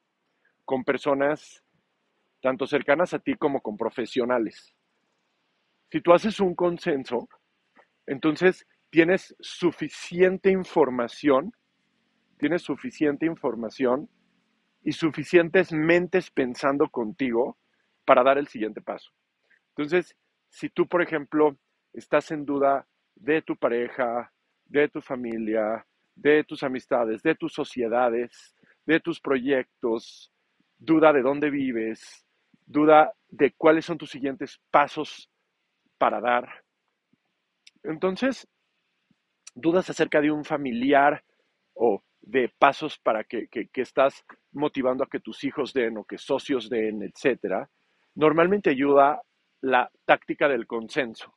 con 0.65 0.83
personas 0.83 1.63
tanto 2.41 2.67
cercanas 2.67 3.13
a 3.13 3.19
ti 3.19 3.35
como 3.35 3.61
con 3.61 3.77
profesionales. 3.77 4.75
Si 5.91 6.01
tú 6.01 6.13
haces 6.13 6.39
un 6.39 6.55
consenso, 6.55 7.29
entonces 8.05 8.65
tienes 8.89 9.35
suficiente 9.39 10.49
información 10.49 11.53
tienes 12.43 12.63
suficiente 12.63 13.25
información 13.25 14.09
y 14.81 14.91
suficientes 14.91 15.71
mentes 15.71 16.29
pensando 16.29 16.89
contigo 16.89 17.57
para 18.03 18.21
dar 18.21 18.37
el 18.37 18.49
siguiente 18.49 18.81
paso. 18.81 19.11
Entonces, 19.69 20.13
si 20.49 20.67
tú, 20.67 20.85
por 20.85 21.01
ejemplo, 21.01 21.57
estás 21.93 22.31
en 22.31 22.43
duda 22.43 22.85
de 23.15 23.41
tu 23.43 23.55
pareja, 23.55 24.33
de 24.65 24.89
tu 24.89 24.99
familia, 24.99 25.87
de 26.15 26.43
tus 26.43 26.63
amistades, 26.63 27.23
de 27.23 27.33
tus 27.33 27.53
sociedades, 27.53 28.53
de 28.85 28.99
tus 28.99 29.21
proyectos, 29.21 30.32
duda 30.83 31.13
de 31.13 31.21
dónde 31.21 31.49
vives, 31.49 32.25
duda 32.65 33.13
de 33.29 33.53
cuáles 33.53 33.85
son 33.85 33.97
tus 33.97 34.11
siguientes 34.11 34.59
pasos 34.69 35.29
para 35.97 36.19
dar. 36.19 36.63
Entonces, 37.83 38.47
dudas 39.55 39.89
acerca 39.89 40.19
de 40.19 40.31
un 40.31 40.43
familiar 40.43 41.23
o 41.73 42.03
de 42.21 42.49
pasos 42.57 42.97
para 42.99 43.23
que, 43.23 43.47
estás 43.75 44.25
motivando 44.51 45.03
a 45.03 45.07
que 45.07 45.19
tus 45.19 45.43
hijos 45.43 45.73
den 45.73 45.97
o 45.97 46.03
que 46.03 46.17
socios 46.17 46.69
den, 46.69 47.03
etcétera, 47.03 47.69
normalmente 48.15 48.69
ayuda 48.69 49.21
la 49.61 49.89
táctica 50.05 50.47
del 50.47 50.67
consenso. 50.67 51.33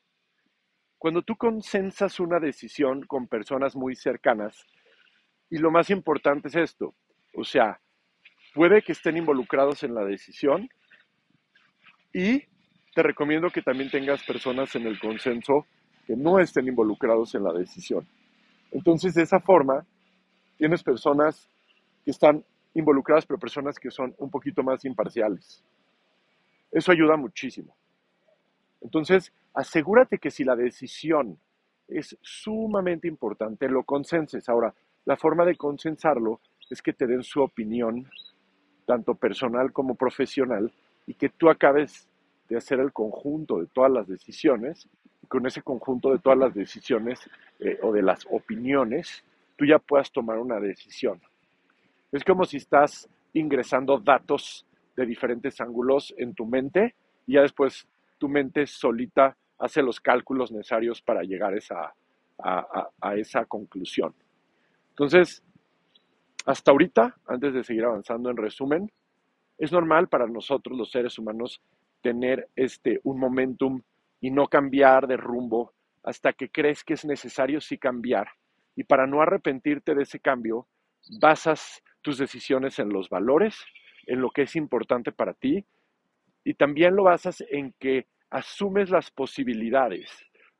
Cuando 0.99 1.23
tú 1.23 1.37
consensas 1.37 2.19
una 2.19 2.41
decisión 2.41 3.03
con 3.07 3.29
personas 3.29 3.77
muy 3.77 3.95
cercanas, 3.95 4.67
y 5.51 5.59
lo 5.59 5.71
más 5.71 5.91
importante 5.91 6.49
es 6.49 6.57
esto, 6.57 6.95
o 7.35 7.45
sea, 7.45 7.81
puede 8.57 8.81
que 8.81 8.92
estén 8.92 9.19
involucrados 9.19 9.83
en 9.83 9.95
la 9.95 10.03
decisión 10.03 10.71
y 12.14 12.42
te 12.95 13.03
recomiendo 13.03 13.51
que 13.51 13.61
también 13.61 13.90
tengas 13.90 14.23
personas 14.23 14.75
en 14.75 14.87
el 14.87 14.99
consenso 14.99 15.66
que 16.07 16.16
no 16.16 16.40
estén 16.40 16.66
involucrados 16.66 17.35
en 17.35 17.45
la 17.45 17.53
decisión. 17.53 18.09
Entonces, 18.71 19.12
de 19.12 19.25
esa 19.25 19.40
forma, 19.40 19.85
tienes 20.57 20.83
personas 20.83 21.51
que 22.03 22.12
están 22.12 22.42
involucradas, 22.73 23.27
pero 23.27 23.38
personas 23.38 23.79
que 23.79 23.90
son 23.90 24.14
un 24.16 24.31
poquito 24.31 24.62
más 24.62 24.87
imparciales. 24.87 25.62
Eso 26.73 26.92
ayuda 26.92 27.19
muchísimo. 27.19 27.77
Entonces, 28.81 29.35
asegúrate 29.53 30.16
que 30.16 30.31
si 30.31 30.45
la 30.45 30.57
decisión 30.57 31.38
es 31.88 32.16
sumamente 32.23 33.07
importante, 33.07 33.69
lo 33.69 33.85
consenses. 33.85 34.49
Ahora, 34.49 34.73
la 35.05 35.19
forma 35.19 35.45
de 35.45 35.57
consensarlo 35.57 36.40
es 36.71 36.81
que 36.81 36.95
te 36.95 37.07
den 37.07 37.23
su 37.23 37.42
opinión, 37.42 38.09
tanto 38.87 39.14
personal 39.14 39.72
como 39.72 39.94
profesional, 39.94 40.72
y 41.07 41.14
que 41.14 41.29
tú 41.29 41.51
acabes 41.51 42.09
de 42.49 42.57
hacer 42.57 42.81
el 42.81 42.92
conjunto 42.92 43.59
de 43.59 43.66
todas 43.66 43.90
las 43.90 44.07
decisiones, 44.07 44.88
y 45.22 45.27
con 45.27 45.46
ese 45.46 45.62
conjunto 45.62 46.12
de 46.12 46.18
todas 46.18 46.38
las 46.38 46.55
decisiones 46.55 47.20
eh, 47.59 47.79
o 47.83 47.92
de 47.92 48.03
las 48.03 48.27
opiniones, 48.31 49.25
tú 49.57 49.64
ya 49.66 49.79
puedas 49.79 50.11
tomar 50.11 50.38
una 50.38 50.61
decisión. 50.61 51.20
Es 52.12 52.25
como 52.25 52.44
si 52.44 52.59
estás 52.59 53.09
ingresando 53.33 53.99
datos 53.99 54.64
de 54.96 55.05
diferentes 55.05 55.61
ángulos 55.61 56.14
en 56.16 56.35
tu 56.35 56.46
mente 56.46 56.94
y 57.27 57.35
ya 57.35 57.42
después 57.42 57.87
tu 58.18 58.29
mente 58.29 58.66
solita 58.66 59.37
hace 59.59 59.83
los 59.83 60.01
cálculos 60.01 60.53
necesarios 60.53 61.03
para 61.03 61.22
llegar 61.22 61.53
a 61.53 61.57
esa, 61.59 61.94
a 62.38 63.16
esa 63.16 63.44
conclusión. 63.44 64.14
Entonces, 64.90 65.42
hasta 66.47 66.71
ahorita, 66.71 67.17
antes 67.27 67.53
de 67.53 67.65
seguir 67.65 67.85
avanzando 67.85 68.31
en 68.31 68.37
resumen, 68.37 68.93
es 69.59 69.73
normal 69.73 70.09
para 70.09 70.29
nosotros 70.29 70.79
los 70.79 70.93
seres 70.93 71.19
humanos 71.19 71.61
tener 72.03 72.49
este 72.55 73.01
un 73.03 73.19
momentum 73.19 73.83
y 74.21 74.31
no 74.31 74.47
cambiar 74.47 75.09
de 75.09 75.17
rumbo 75.17 75.73
hasta 76.05 76.33
que 76.33 76.49
crees 76.49 76.85
que 76.85 76.95
es 76.95 77.05
necesario 77.05 77.61
sí 77.61 77.79
cambiar. 77.79 78.29
Y 78.77 78.85
para 78.85 79.09
no 79.09 79.21
arrepentirte 79.21 79.95
de 79.97 80.05
ese 80.05 80.21
cambio, 80.21 80.69
basas 81.21 81.83
tus 82.01 82.19
decisiones 82.19 82.79
en 82.79 82.91
los 82.91 83.09
valores, 83.09 83.59
en 84.07 84.21
lo 84.21 84.31
que 84.31 84.43
es 84.43 84.55
importante 84.55 85.11
para 85.11 85.35
ti, 85.35 85.65
y 86.45 86.55
también 86.55 86.95
lo 86.95 87.05
basas 87.05 87.43
en 87.51 87.75
que 87.81 88.07
asumes 88.31 88.89
las 88.89 89.11
posibilidades, 89.11 90.09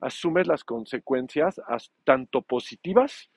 asumes 0.01 0.49
las 0.49 0.65
consecuencias, 0.65 1.61
tanto 2.03 2.43
positivas 2.43 3.31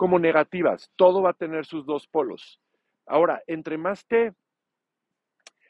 como 0.00 0.18
negativas. 0.18 0.90
Todo 0.96 1.20
va 1.20 1.32
a 1.32 1.34
tener 1.34 1.66
sus 1.66 1.84
dos 1.84 2.06
polos. 2.06 2.58
Ahora, 3.04 3.42
entre 3.46 3.76
más 3.76 4.06
te 4.06 4.32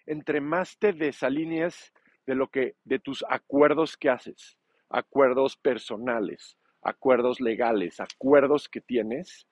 entre 0.07 0.41
más 0.41 0.79
te 0.79 0.93
desalinees 0.93 1.93
de 2.27 2.37
lo 2.37 2.47
que, 2.47 2.77
de 2.85 3.01
tus 3.01 3.25
acuerdos 3.29 3.97
que 3.97 4.09
haces, 4.09 4.57
acuerdos 4.89 5.57
personales, 5.57 6.57
acuerdos 6.81 7.41
legales, 7.41 7.99
acuerdos 7.99 8.69
que 8.69 8.81
tienes, 8.81 9.49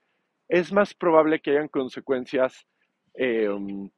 es 0.46 0.72
más 0.72 0.94
probable 0.94 1.40
que 1.40 1.50
hayan 1.50 1.66
consecuencias 1.66 2.64
em, 3.14 3.90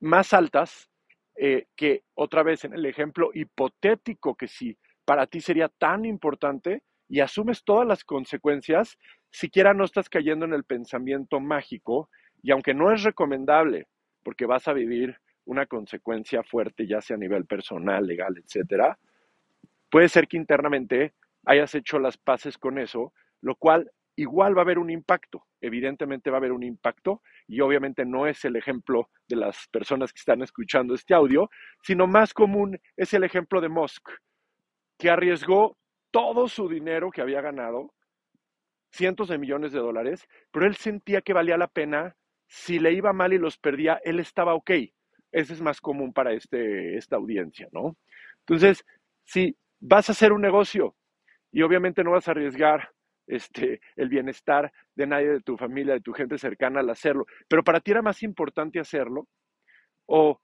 más 0.00 0.34
altas 0.34 0.90
eh, 1.36 1.68
que 1.76 2.02
otra 2.14 2.42
vez 2.42 2.64
en 2.64 2.74
el 2.74 2.84
ejemplo 2.84 3.30
hipotético 3.32 4.34
que 4.34 4.48
si 4.48 4.76
para 5.04 5.28
ti 5.28 5.40
sería 5.40 5.68
tan 5.68 6.04
importante 6.04 6.82
y 7.08 7.20
asumes 7.20 7.62
todas 7.62 7.86
las 7.86 8.02
consecuencias, 8.02 8.98
siquiera 9.34 9.74
no 9.74 9.84
estás 9.84 10.08
cayendo 10.08 10.44
en 10.44 10.52
el 10.52 10.62
pensamiento 10.62 11.40
mágico 11.40 12.08
y 12.40 12.52
aunque 12.52 12.72
no 12.72 12.92
es 12.92 13.02
recomendable 13.02 13.88
porque 14.22 14.46
vas 14.46 14.68
a 14.68 14.72
vivir 14.72 15.18
una 15.44 15.66
consecuencia 15.66 16.44
fuerte, 16.44 16.86
ya 16.86 17.00
sea 17.00 17.16
a 17.16 17.18
nivel 17.18 17.44
personal, 17.44 18.06
legal, 18.06 18.36
etcétera, 18.38 18.96
puede 19.90 20.08
ser 20.08 20.28
que 20.28 20.36
internamente 20.36 21.14
hayas 21.46 21.74
hecho 21.74 21.98
las 21.98 22.16
paces 22.16 22.56
con 22.56 22.78
eso, 22.78 23.12
lo 23.40 23.56
cual 23.56 23.90
igual 24.14 24.56
va 24.56 24.60
a 24.60 24.66
haber 24.66 24.78
un 24.78 24.88
impacto. 24.88 25.44
Evidentemente 25.60 26.30
va 26.30 26.36
a 26.36 26.38
haber 26.38 26.52
un 26.52 26.62
impacto 26.62 27.20
y 27.48 27.60
obviamente 27.60 28.04
no 28.04 28.28
es 28.28 28.44
el 28.44 28.54
ejemplo 28.54 29.10
de 29.26 29.34
las 29.34 29.66
personas 29.72 30.12
que 30.12 30.20
están 30.20 30.42
escuchando 30.42 30.94
este 30.94 31.12
audio, 31.12 31.50
sino 31.82 32.06
más 32.06 32.32
común 32.32 32.80
es 32.96 33.12
el 33.12 33.24
ejemplo 33.24 33.60
de 33.60 33.68
Musk, 33.68 34.10
que 34.96 35.10
arriesgó 35.10 35.76
todo 36.12 36.46
su 36.46 36.68
dinero 36.68 37.10
que 37.10 37.20
había 37.20 37.40
ganado, 37.40 37.92
cientos 38.94 39.28
de 39.28 39.38
millones 39.38 39.72
de 39.72 39.80
dólares, 39.80 40.26
pero 40.52 40.66
él 40.66 40.76
sentía 40.76 41.20
que 41.20 41.32
valía 41.32 41.56
la 41.56 41.68
pena. 41.68 42.16
Si 42.46 42.78
le 42.78 42.92
iba 42.92 43.12
mal 43.12 43.32
y 43.32 43.38
los 43.38 43.58
perdía, 43.58 44.00
él 44.04 44.20
estaba 44.20 44.54
ok. 44.54 44.70
Ese 45.32 45.52
es 45.52 45.60
más 45.60 45.80
común 45.80 46.12
para 46.12 46.32
este, 46.32 46.96
esta 46.96 47.16
audiencia, 47.16 47.68
¿no? 47.72 47.96
Entonces, 48.40 48.84
si 49.24 49.56
vas 49.80 50.08
a 50.08 50.12
hacer 50.12 50.32
un 50.32 50.42
negocio 50.42 50.94
y 51.50 51.62
obviamente 51.62 52.04
no 52.04 52.12
vas 52.12 52.28
a 52.28 52.32
arriesgar 52.32 52.90
este, 53.26 53.80
el 53.96 54.08
bienestar 54.08 54.72
de 54.94 55.06
nadie 55.06 55.28
de 55.28 55.40
tu 55.40 55.56
familia, 55.56 55.94
de 55.94 56.00
tu 56.00 56.12
gente 56.12 56.38
cercana 56.38 56.80
al 56.80 56.90
hacerlo, 56.90 57.26
pero 57.48 57.64
para 57.64 57.80
ti 57.80 57.90
era 57.90 58.02
más 58.02 58.22
importante 58.22 58.78
hacerlo, 58.78 59.26
o 60.06 60.40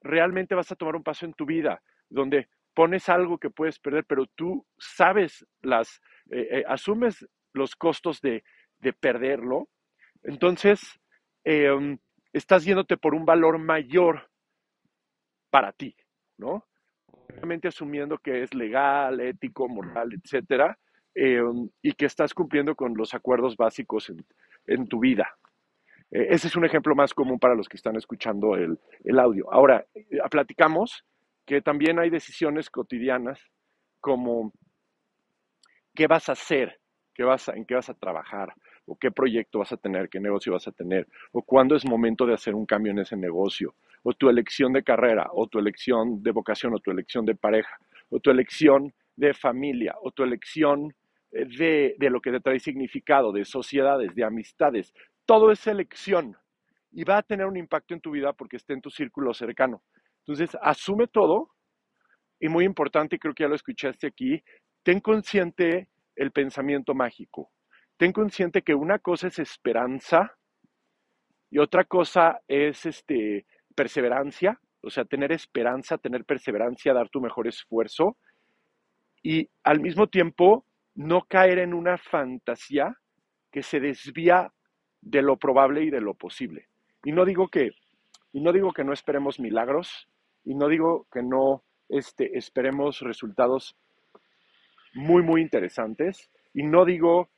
realmente 0.00 0.54
vas 0.54 0.72
a 0.72 0.76
tomar 0.76 0.96
un 0.96 1.02
paso 1.02 1.26
en 1.26 1.34
tu 1.34 1.46
vida 1.46 1.82
donde 2.08 2.48
pones 2.74 3.08
algo 3.08 3.38
que 3.38 3.50
puedes 3.50 3.78
perder, 3.78 4.04
pero 4.06 4.26
tú 4.34 4.66
sabes 4.78 5.46
las, 5.60 6.00
eh, 6.30 6.48
eh, 6.50 6.64
asumes 6.66 7.26
los 7.52 7.76
costos 7.76 8.20
de, 8.20 8.42
perderlo, 9.00 9.68
entonces 10.24 10.80
em, 11.44 11.98
estás 12.32 12.64
yéndote 12.64 12.96
por 12.96 13.14
un 13.14 13.24
valor 13.24 13.58
mayor 13.58 14.28
para 15.50 15.72
ti, 15.72 15.94
¿no? 16.38 16.66
Obviamente 17.06 17.68
asumiendo 17.68 18.18
que 18.18 18.42
es 18.42 18.54
legal, 18.54 19.20
ético, 19.20 19.68
moral, 19.68 20.10
etcétera, 20.12 20.78
em, 21.14 21.68
y 21.80 21.92
que 21.92 22.06
estás 22.06 22.34
cumpliendo 22.34 22.74
con 22.74 22.94
los 22.96 23.14
acuerdos 23.14 23.56
básicos 23.56 24.10
en, 24.66 24.86
tu 24.88 24.98
vida. 24.98 25.36
E, 26.10 26.34
ese 26.34 26.48
es 26.48 26.56
un 26.56 26.64
ejemplo 26.64 26.94
más 26.94 27.14
común 27.14 27.38
para 27.38 27.54
los 27.54 27.68
que 27.68 27.76
están 27.76 27.96
escuchando 27.96 28.56
el, 28.56 28.78
audio. 29.18 29.52
Ahora, 29.52 29.86
eh, 29.94 30.18
platicamos 30.30 31.04
que 31.46 31.60
también 31.60 31.98
hay 31.98 32.10
decisiones 32.10 32.70
cotidianas 32.70 33.40
como 34.00 34.52
qué 35.94 36.06
vas 36.06 36.28
a 36.28 36.32
hacer, 36.32 36.80
qué 37.14 37.24
vas 37.24 37.48
en 37.48 37.64
qué 37.64 37.74
vas 37.74 37.88
a 37.88 37.94
trabajar, 37.94 38.54
o 38.86 38.96
qué 38.96 39.10
proyecto 39.10 39.60
vas 39.60 39.72
a 39.72 39.76
tener, 39.76 40.08
qué 40.08 40.20
negocio 40.20 40.52
vas 40.52 40.66
a 40.68 40.72
tener, 40.72 41.06
o 41.32 41.42
cuándo 41.42 41.76
es 41.76 41.84
momento 41.84 42.26
de 42.26 42.34
hacer 42.34 42.54
un 42.54 42.66
cambio 42.66 42.92
en 42.92 42.98
ese 42.98 43.16
negocio, 43.16 43.74
o 44.02 44.12
tu 44.12 44.28
elección 44.28 44.72
de 44.72 44.82
carrera, 44.82 45.28
o 45.32 45.46
tu 45.46 45.58
elección 45.58 46.22
de 46.22 46.30
vocación, 46.30 46.74
o 46.74 46.78
tu 46.78 46.90
elección 46.90 47.24
de 47.24 47.34
pareja, 47.34 47.76
o 48.10 48.18
tu 48.18 48.30
elección 48.30 48.92
de 49.16 49.34
familia, 49.34 49.94
o 50.02 50.10
tu 50.10 50.22
elección 50.22 50.94
eh, 51.30 51.44
de, 51.46 51.94
de 51.98 52.10
lo 52.10 52.20
que 52.20 52.32
te 52.32 52.40
trae 52.40 52.58
significado, 52.58 53.32
de 53.32 53.44
sociedades, 53.44 54.14
de 54.14 54.24
amistades. 54.24 54.92
Todo 55.26 55.52
es 55.52 55.66
elección 55.66 56.36
y 56.90 57.04
va 57.04 57.18
a 57.18 57.22
tener 57.22 57.46
un 57.46 57.56
impacto 57.56 57.94
en 57.94 58.00
tu 58.00 58.10
vida 58.10 58.32
porque 58.32 58.56
esté 58.56 58.74
en 58.74 58.82
tu 58.82 58.90
círculo 58.90 59.32
cercano. 59.32 59.82
Entonces, 60.18 60.56
asume 60.60 61.06
todo 61.06 61.50
y 62.38 62.48
muy 62.48 62.64
importante, 62.64 63.18
creo 63.18 63.34
que 63.34 63.44
ya 63.44 63.48
lo 63.48 63.54
escuchaste 63.54 64.06
aquí, 64.06 64.42
ten 64.82 65.00
consciente 65.00 65.88
el 66.16 66.32
pensamiento 66.32 66.94
mágico 66.94 67.50
ten 68.02 68.12
consciente 68.12 68.62
que 68.62 68.74
una 68.74 68.98
cosa 68.98 69.28
es 69.28 69.38
esperanza 69.38 70.36
y 71.50 71.58
otra 71.58 71.84
cosa 71.84 72.40
es 72.48 72.84
este, 72.84 73.46
perseverancia, 73.76 74.58
o 74.82 74.90
sea, 74.90 75.04
tener 75.04 75.30
esperanza, 75.30 75.98
tener 75.98 76.24
perseverancia, 76.24 76.94
dar 76.94 77.08
tu 77.10 77.20
mejor 77.20 77.46
esfuerzo 77.46 78.16
y 79.22 79.48
al 79.62 79.78
mismo 79.78 80.08
tiempo 80.08 80.66
no 80.96 81.22
caer 81.28 81.60
en 81.60 81.74
una 81.74 81.96
fantasía 81.96 82.96
que 83.52 83.62
se 83.62 83.78
desvía 83.78 84.52
de 85.00 85.22
lo 85.22 85.36
probable 85.36 85.84
y 85.84 85.90
de 85.90 86.00
lo 86.00 86.14
posible. 86.14 86.66
Y 87.04 87.12
no 87.12 87.24
digo 87.24 87.46
que, 87.46 87.70
y 88.32 88.40
no, 88.40 88.52
digo 88.52 88.72
que 88.72 88.82
no 88.82 88.92
esperemos 88.92 89.38
milagros, 89.38 90.08
y 90.42 90.56
no 90.56 90.66
digo 90.66 91.06
que 91.12 91.22
no 91.22 91.62
este, 91.88 92.36
esperemos 92.36 92.98
resultados 92.98 93.76
muy, 94.94 95.22
muy 95.22 95.40
interesantes, 95.40 96.30
y 96.54 96.62
no 96.62 96.84
digo 96.84 97.28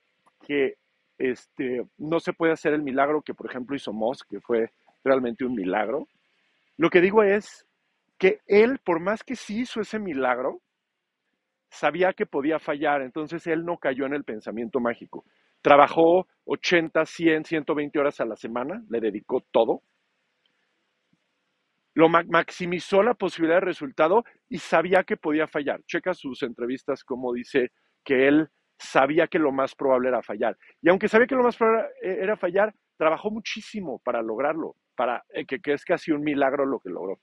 que 0.46 0.74
este, 1.18 1.84
no 1.98 2.20
se 2.20 2.32
puede 2.32 2.52
hacer 2.52 2.72
el 2.74 2.82
milagro 2.82 3.22
que, 3.22 3.34
por 3.34 3.48
ejemplo, 3.48 3.76
hizo 3.76 3.92
Moss, 3.92 4.24
que 4.24 4.40
fue 4.40 4.72
realmente 5.04 5.44
un 5.44 5.54
milagro. 5.54 6.08
Lo 6.76 6.90
que 6.90 7.00
digo 7.00 7.22
es 7.22 7.66
que 8.18 8.40
él, 8.46 8.78
por 8.84 9.00
más 9.00 9.22
que 9.22 9.36
sí 9.36 9.60
hizo 9.60 9.80
ese 9.80 9.98
milagro, 9.98 10.60
sabía 11.70 12.12
que 12.12 12.26
podía 12.26 12.58
fallar, 12.58 13.02
entonces 13.02 13.46
él 13.46 13.64
no 13.64 13.78
cayó 13.78 14.06
en 14.06 14.14
el 14.14 14.24
pensamiento 14.24 14.80
mágico. 14.80 15.24
Trabajó 15.62 16.26
80, 16.44 17.04
100, 17.04 17.44
120 17.44 17.98
horas 17.98 18.20
a 18.20 18.24
la 18.24 18.36
semana, 18.36 18.82
le 18.88 19.00
dedicó 19.00 19.40
todo. 19.50 19.82
Lo 21.94 22.08
maximizó 22.08 23.02
la 23.02 23.14
posibilidad 23.14 23.60
de 23.60 23.66
resultado 23.66 24.24
y 24.48 24.58
sabía 24.58 25.04
que 25.04 25.16
podía 25.16 25.46
fallar. 25.46 25.82
Checa 25.84 26.12
sus 26.12 26.42
entrevistas 26.42 27.04
como 27.04 27.32
dice 27.32 27.70
que 28.04 28.28
él 28.28 28.48
sabía 28.78 29.28
que 29.28 29.38
lo 29.38 29.52
más 29.52 29.74
probable 29.74 30.08
era 30.08 30.22
fallar. 30.22 30.58
Y 30.82 30.88
aunque 30.88 31.08
sabía 31.08 31.26
que 31.26 31.36
lo 31.36 31.44
más 31.44 31.56
probable 31.56 31.88
era 32.02 32.36
fallar, 32.36 32.74
trabajó 32.96 33.30
muchísimo 33.30 34.00
para 34.04 34.22
lograrlo, 34.22 34.76
para 34.96 35.24
eh, 35.30 35.46
que 35.46 35.60
es 35.72 35.84
casi 35.84 36.12
un 36.12 36.22
milagro 36.22 36.66
lo 36.66 36.80
que 36.80 36.90
logró. 36.90 37.20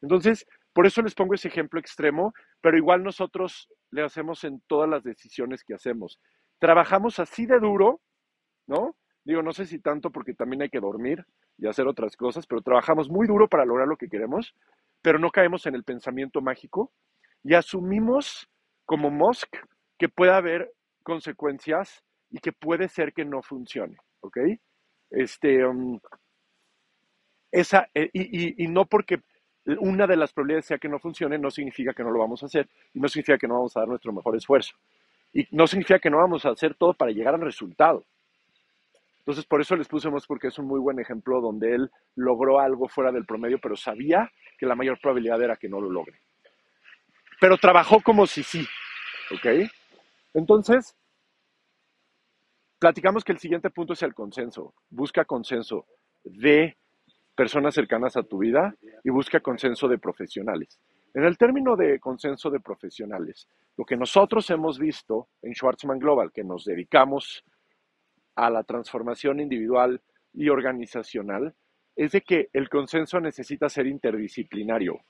Entonces, 0.00 0.46
por 0.72 0.86
eso 0.86 1.02
les 1.02 1.14
pongo 1.14 1.34
ese 1.34 1.48
ejemplo 1.48 1.78
extremo, 1.78 2.32
pero 2.60 2.76
igual 2.76 3.02
nosotros 3.02 3.68
le 3.90 4.02
hacemos 4.02 4.42
en 4.44 4.62
todas 4.66 4.88
las 4.88 5.02
decisiones 5.02 5.64
que 5.64 5.74
hacemos. 5.74 6.18
Trabajamos 6.58 7.18
así 7.18 7.46
de 7.46 7.58
duro, 7.60 8.00
¿no? 8.66 8.96
Digo, 9.24 9.42
no 9.42 9.52
sé 9.52 9.66
si 9.66 9.78
tanto 9.78 10.10
porque 10.10 10.34
también 10.34 10.62
hay 10.62 10.68
que 10.68 10.80
dormir 10.80 11.24
y 11.58 11.66
hacer 11.66 11.86
otras 11.86 12.16
cosas, 12.16 12.46
pero 12.46 12.60
trabajamos 12.60 13.08
muy 13.08 13.26
duro 13.26 13.48
para 13.48 13.64
lograr 13.64 13.86
lo 13.86 13.96
que 13.96 14.08
queremos, 14.08 14.54
pero 15.00 15.18
no 15.18 15.30
caemos 15.30 15.66
en 15.66 15.74
el 15.74 15.84
pensamiento 15.84 16.40
mágico 16.40 16.92
y 17.44 17.54
asumimos 17.54 18.48
como 18.84 19.10
Musk 19.10 19.56
que 19.98 20.08
puede 20.08 20.32
haber 20.32 20.72
consecuencias 21.02 22.02
y 22.30 22.38
que 22.38 22.52
puede 22.52 22.88
ser 22.88 23.12
que 23.12 23.24
no 23.24 23.42
funcione, 23.42 23.98
¿ok? 24.20 24.38
Este, 25.10 25.64
um, 25.64 26.00
esa, 27.52 27.88
eh, 27.94 28.10
y, 28.12 28.64
y, 28.64 28.68
no 28.68 28.86
porque 28.86 29.20
una 29.78 30.06
de 30.06 30.16
las 30.16 30.32
probabilidades 30.32 30.66
sea 30.66 30.78
que 30.78 30.88
no 30.88 30.98
funcione, 30.98 31.38
no 31.38 31.50
significa 31.50 31.92
que 31.92 32.02
no 32.02 32.10
lo 32.10 32.18
vamos 32.18 32.42
a 32.42 32.46
hacer 32.46 32.68
y 32.94 33.00
no 33.00 33.08
significa 33.08 33.38
que 33.38 33.46
no 33.46 33.54
vamos 33.54 33.76
a 33.76 33.80
dar 33.80 33.88
nuestro 33.88 34.12
mejor 34.12 34.34
esfuerzo. 34.36 34.74
Y 35.32 35.46
no 35.50 35.66
significa 35.66 35.98
que 35.98 36.10
no 36.10 36.18
vamos 36.18 36.44
a 36.44 36.50
hacer 36.50 36.74
todo 36.74 36.94
para 36.94 37.12
llegar 37.12 37.34
al 37.34 37.40
resultado. 37.40 38.04
Entonces, 39.22 39.44
por 39.44 39.60
eso 39.60 39.76
les 39.76 39.86
pusimos 39.86 40.26
porque 40.26 40.48
es 40.48 40.58
un 40.58 40.66
muy 40.66 40.80
buen 40.80 40.98
ejemplo 40.98 41.40
donde 41.40 41.74
él 41.76 41.90
logró 42.16 42.58
algo 42.58 42.88
fuera 42.88 43.12
del 43.12 43.24
promedio, 43.24 43.60
pero 43.60 43.76
sabía 43.76 44.30
que 44.58 44.66
la 44.66 44.74
mayor 44.74 44.98
probabilidad 45.00 45.40
era 45.40 45.56
que 45.56 45.68
no 45.68 45.80
lo 45.80 45.88
logre. 45.88 46.18
Pero 47.40 47.56
trabajó 47.56 48.00
como 48.00 48.26
si 48.26 48.42
sí, 48.42 48.66
¿ok? 49.32 49.70
Entonces, 50.34 50.96
platicamos 52.80 53.22
que 53.22 53.30
el 53.30 53.38
siguiente 53.38 53.70
punto 53.70 53.92
es 53.92 54.02
el 54.02 54.12
consenso. 54.12 54.74
Busca 54.90 55.24
consenso 55.24 55.86
de 56.24 56.76
personas 57.36 57.74
cercanas 57.74 58.16
a 58.16 58.24
tu 58.24 58.38
vida 58.38 58.74
y 59.04 59.10
busca 59.10 59.38
consenso 59.38 59.86
de 59.86 59.98
profesionales. 59.98 60.80
En 61.14 61.24
el 61.24 61.38
término 61.38 61.76
de 61.76 62.00
consenso 62.00 62.50
de 62.50 62.58
profesionales, 62.58 63.46
lo 63.76 63.84
que 63.84 63.96
nosotros 63.96 64.50
hemos 64.50 64.78
visto 64.78 65.28
en 65.42 65.54
Schwarzman 65.54 65.98
Global, 65.98 66.32
que 66.32 66.42
nos 66.42 66.64
dedicamos 66.64 67.44
a 68.34 68.50
la 68.50 68.64
transformación 68.64 69.40
individual 69.40 70.00
y 70.32 70.48
organizacional, 70.48 71.54
es 71.94 72.12
de 72.12 72.22
que 72.22 72.48
el 72.52 72.68
consenso 72.68 73.20
necesita 73.20 73.68
ser 73.68 73.86
interdisciplinario. 73.86 75.00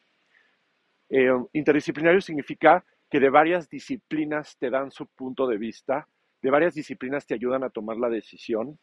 Eh, 1.09 1.31
interdisciplinario 1.53 2.21
significa 2.21 2.85
que 3.09 3.21
de 3.21 3.29
varias 3.31 3.69
disciplinas 3.69 4.57
te 4.59 4.71
dan 4.71 4.91
su 4.91 5.07
punto 5.07 5.47
de 5.47 5.59
vista, 5.59 6.09
de 6.41 6.51
varias 6.51 6.75
disciplinas 6.75 7.27
te 7.27 7.35
ayudan 7.35 7.63
a 7.63 7.71
tomar 7.71 7.99
la 7.99 8.09
decisión, 8.09 8.79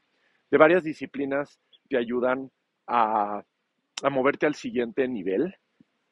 de 0.51 0.57
varias 0.57 0.83
disciplinas 0.83 1.59
te 1.89 1.97
ayudan 1.97 2.51
a, 2.87 3.43
moverte 4.11 4.45
al 4.45 4.55
siguiente 4.55 5.07
nivel, 5.07 5.55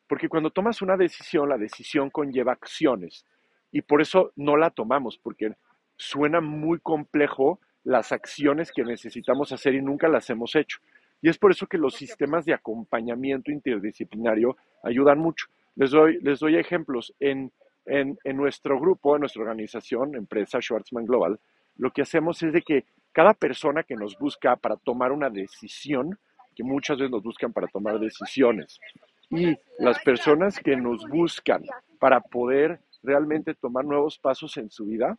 porque 0.07 0.29
cuando 0.29 0.49
tomas 0.49 0.81
una 0.81 0.97
decisión, 0.97 1.47
la 1.47 1.57
decisión 1.57 2.09
conlleva 2.09 2.53
acciones 2.53 3.25
y 3.71 3.81
por 3.81 4.01
eso 4.01 4.31
no 4.35 4.57
la 4.57 4.71
tomamos, 4.71 5.17
porque 5.17 5.55
suena 5.95 6.41
muy 6.41 6.79
complejo 6.79 7.59
las 7.87 8.11
acciones 8.11 8.73
que 8.73 8.83
necesitamos 8.83 9.53
hacer 9.53 9.73
y 9.73 9.81
nunca 9.81 10.09
las 10.09 10.29
hemos 10.29 10.55
hecho. 10.55 10.79
Y 11.21 11.29
es 11.29 11.37
por 11.37 11.51
eso 11.51 11.67
que 11.67 11.77
los 11.77 11.95
sistemas 11.95 12.43
de 12.43 12.53
acompañamiento 12.53 13.49
interdisciplinario 13.49 14.57
ayudan 14.83 15.19
mucho. 15.19 15.47
Les 15.75 15.91
doy, 15.91 16.19
les 16.21 16.39
doy 16.39 16.57
ejemplos. 16.57 17.13
En, 17.19 17.49
en, 17.85 18.19
en 18.25 18.35
nuestro 18.35 18.77
grupo, 18.77 19.15
en 19.15 19.21
nuestra 19.21 19.41
organización, 19.41 20.15
empresa 20.15 20.59
Schwarzman 20.59 21.05
Global, 21.05 21.39
lo 21.77 21.91
que 21.91 22.01
hacemos 22.01 22.43
es 22.43 22.51
de 22.51 22.61
que 22.61 22.83
cada 23.13 23.33
persona 23.33 23.83
que 23.83 23.95
nos 23.95 24.19
busca 24.19 24.57
para 24.57 24.75
tomar 24.75 25.13
una 25.13 25.29
decisión, 25.29 26.19
que 26.55 26.65
muchas 26.65 26.97
veces 26.97 27.11
nos 27.11 27.23
buscan 27.23 27.53
para 27.53 27.67
tomar 27.67 27.99
decisiones. 27.99 28.81
Y 29.29 29.55
las 29.79 29.99
personas 30.03 30.59
que 30.59 30.75
nos 30.75 31.07
buscan 31.07 31.63
para 31.99 32.19
poder 32.19 32.81
realmente 33.01 33.55
tomar 33.55 33.85
nuevos 33.85 34.19
pasos 34.19 34.57
en 34.57 34.69
su 34.69 34.87
vida, 34.87 35.17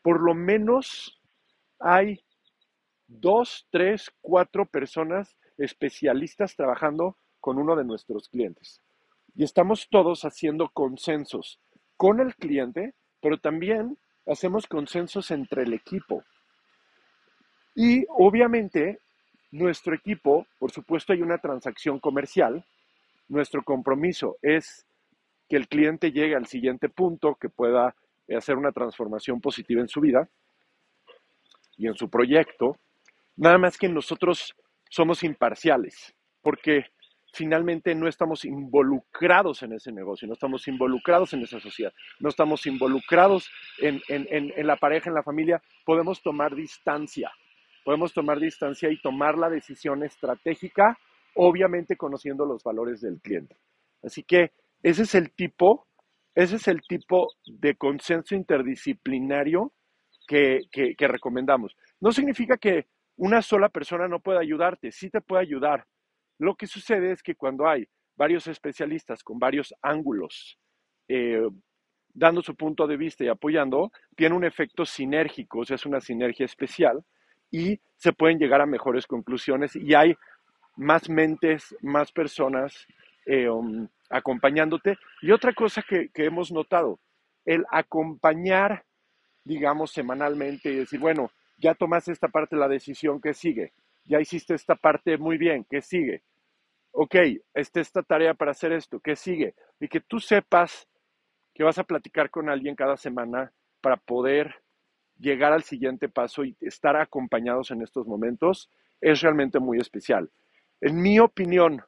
por 0.00 0.22
lo 0.22 0.34
menos 0.34 1.17
hay 1.78 2.20
dos, 3.06 3.66
tres, 3.70 4.10
cuatro 4.20 4.66
personas 4.66 5.36
especialistas 5.56 6.54
trabajando 6.54 7.16
con 7.40 7.58
uno 7.58 7.76
de 7.76 7.84
nuestros 7.84 8.28
clientes. 8.28 8.80
Y 9.34 9.44
estamos 9.44 9.88
todos 9.90 10.24
haciendo 10.24 10.68
consensos 10.70 11.60
con 11.96 12.20
el 12.20 12.34
cliente, 12.36 12.94
pero 13.20 13.38
también 13.38 13.98
hacemos 14.26 14.66
consensos 14.66 15.30
entre 15.30 15.62
el 15.62 15.72
equipo. 15.72 16.22
Y 17.74 18.04
obviamente 18.08 19.00
nuestro 19.50 19.94
equipo, 19.94 20.46
por 20.58 20.70
supuesto, 20.70 21.12
hay 21.12 21.22
una 21.22 21.38
transacción 21.38 21.98
comercial. 22.00 22.64
Nuestro 23.28 23.62
compromiso 23.62 24.36
es 24.42 24.86
que 25.48 25.56
el 25.56 25.68
cliente 25.68 26.12
llegue 26.12 26.34
al 26.34 26.46
siguiente 26.46 26.88
punto, 26.88 27.36
que 27.36 27.48
pueda 27.48 27.94
hacer 28.36 28.56
una 28.56 28.72
transformación 28.72 29.40
positiva 29.40 29.80
en 29.80 29.88
su 29.88 30.00
vida 30.00 30.28
y 31.78 31.86
en 31.86 31.94
su 31.94 32.10
proyecto. 32.10 32.76
Nada 33.36 33.56
más 33.56 33.78
que 33.78 33.88
nosotros 33.88 34.54
somos 34.90 35.24
imparciales, 35.24 36.14
porque 36.42 36.84
finalmente 37.32 37.94
no 37.94 38.08
estamos 38.08 38.44
involucrados 38.44 39.62
en 39.62 39.72
ese 39.72 39.92
negocio, 39.92 40.28
no 40.28 40.34
estamos 40.34 40.68
involucrados 40.68 41.32
en 41.32 41.42
esa 41.42 41.60
sociedad, 41.60 41.92
no 42.20 42.28
estamos 42.28 42.66
involucrados 42.66 43.50
en, 43.78 44.02
en 44.08 44.66
la 44.66 44.76
pareja, 44.76 45.08
en 45.08 45.14
la 45.14 45.22
familia, 45.22 45.62
podemos 45.84 46.20
tomar 46.20 46.54
distancia 46.54 47.30
podemos 47.88 48.12
tomar 48.12 48.38
distancia 48.38 48.90
y 48.90 49.00
tomar 49.00 49.38
la 49.38 49.48
decisión 49.48 50.02
estratégica, 50.02 50.98
obviamente 51.34 51.96
conociendo 51.96 52.44
los 52.44 52.62
valores 52.62 53.00
del 53.00 53.18
cliente. 53.18 53.56
Así 54.02 54.24
que 54.24 54.52
ese 54.82 55.04
es 55.04 55.14
el 55.14 55.32
tipo, 55.32 55.86
ese 56.34 56.56
es 56.56 56.68
el 56.68 56.82
tipo 56.82 57.32
de 57.46 57.76
consenso 57.76 58.34
interdisciplinario 58.34 59.72
que, 60.28 61.08
recomendamos. 61.08 61.76
No 62.00 62.12
significa 62.12 62.56
que 62.58 62.86
una 63.16 63.42
sola 63.42 63.68
persona 63.68 64.06
no 64.06 64.20
pueda 64.20 64.40
ayudarte, 64.40 64.92
sí 64.92 65.10
te 65.10 65.20
puede 65.20 65.42
ayudar. 65.42 65.86
Lo 66.38 66.54
que 66.54 66.66
sucede 66.66 67.10
es 67.10 67.22
que 67.22 67.34
cuando 67.34 67.66
hay 67.66 67.88
varios 68.16 68.46
especialistas 68.46 69.24
con 69.24 69.38
varios 69.38 69.74
ángulos, 69.82 70.58
eh, 71.08 71.48
dando 72.14 72.42
su 72.42 72.54
punto 72.54 72.86
de 72.86 72.96
vista 72.96 73.24
y 73.24 73.28
apoyando, 73.28 73.90
tiene 74.14 74.36
un 74.36 74.44
efecto 74.44 74.84
sinérgico, 74.84 75.60
o 75.60 75.64
sea, 75.64 75.76
es 75.76 75.86
una 75.86 76.00
sinergia 76.00 76.44
especial 76.44 77.02
y 77.50 77.80
se 77.96 78.12
pueden 78.12 78.38
llegar 78.38 78.60
a 78.60 78.66
mejores 78.66 79.06
conclusiones 79.06 79.74
y 79.74 79.94
hay 79.94 80.14
más 80.76 81.08
mentes, 81.08 81.74
más 81.80 82.12
personas 82.12 82.86
eh, 83.26 83.48
um, 83.48 83.88
acompañándote. 84.10 84.96
Y 85.22 85.32
otra 85.32 85.52
cosa 85.54 85.82
que 85.82 86.10
hemos 86.14 86.52
notado, 86.52 87.00
el 87.44 87.64
acompañar, 87.70 88.84
digamos, 89.48 89.90
semanalmente 89.90 90.70
y 90.70 90.76
decir, 90.76 91.00
bueno, 91.00 91.30
ya 91.56 91.74
tomaste 91.74 92.12
esta 92.12 92.28
parte 92.28 92.54
la 92.54 92.68
decisión, 92.68 93.20
que 93.20 93.34
sigue? 93.34 93.72
Ya 94.04 94.20
hiciste 94.20 94.54
esta 94.54 94.76
parte 94.76 95.16
muy 95.16 95.38
bien, 95.38 95.66
¿qué 95.68 95.80
sigue? 95.80 96.22
Ok, 96.92 97.16
esta 97.54 97.80
esta 97.80 98.02
tarea 98.02 98.34
para 98.34 98.52
hacer 98.52 98.72
esto, 98.72 99.00
¿qué 99.00 99.16
sigue? 99.16 99.54
Y 99.80 99.88
que 99.88 100.00
tú 100.00 100.20
sepas 100.20 100.86
que 101.54 101.64
vas 101.64 101.78
a 101.78 101.84
platicar 101.84 102.30
con 102.30 102.48
alguien 102.48 102.76
cada 102.76 102.96
semana 102.96 103.52
para 103.80 103.96
poder 103.96 104.54
llegar 105.18 105.52
al 105.52 105.64
siguiente 105.64 106.08
paso 106.08 106.44
y 106.44 106.56
estar 106.60 106.96
acompañados 106.96 107.70
en 107.70 107.82
estos 107.82 108.06
momentos 108.06 108.70
es 109.00 109.20
realmente 109.20 109.58
muy 109.58 109.78
especial. 109.78 110.30
En 110.80 111.00
mi 111.00 111.18
opinión, 111.18 111.82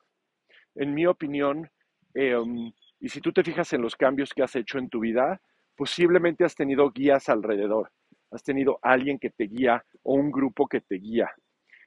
en 0.75 0.95
mi 0.95 1.07
opinión, 1.07 1.71
em, 2.15 2.73
y 2.99 3.09
si 3.09 3.21
tú 3.21 3.33
te 3.33 3.45
fijas 3.45 3.73
en 3.73 3.83
los 3.83 3.97
cambios 3.97 4.33
que 4.35 4.43
has 4.43 4.57
hecho 4.57 4.79
en 4.79 4.89
tu 4.89 5.01
vida, 5.01 5.41
posiblemente 5.81 6.45
has 6.45 6.55
tenido 6.55 6.91
guías 6.91 7.31
alrededor, 7.31 7.91
has 8.31 8.43
tenido 8.43 8.79
alguien 8.83 9.19
que 9.19 9.31
te 9.31 9.45
guía 9.45 9.83
o 10.03 10.13
un 10.13 10.31
grupo 10.31 10.67
que 10.69 10.83
te 10.83 10.97
guía. 10.97 11.31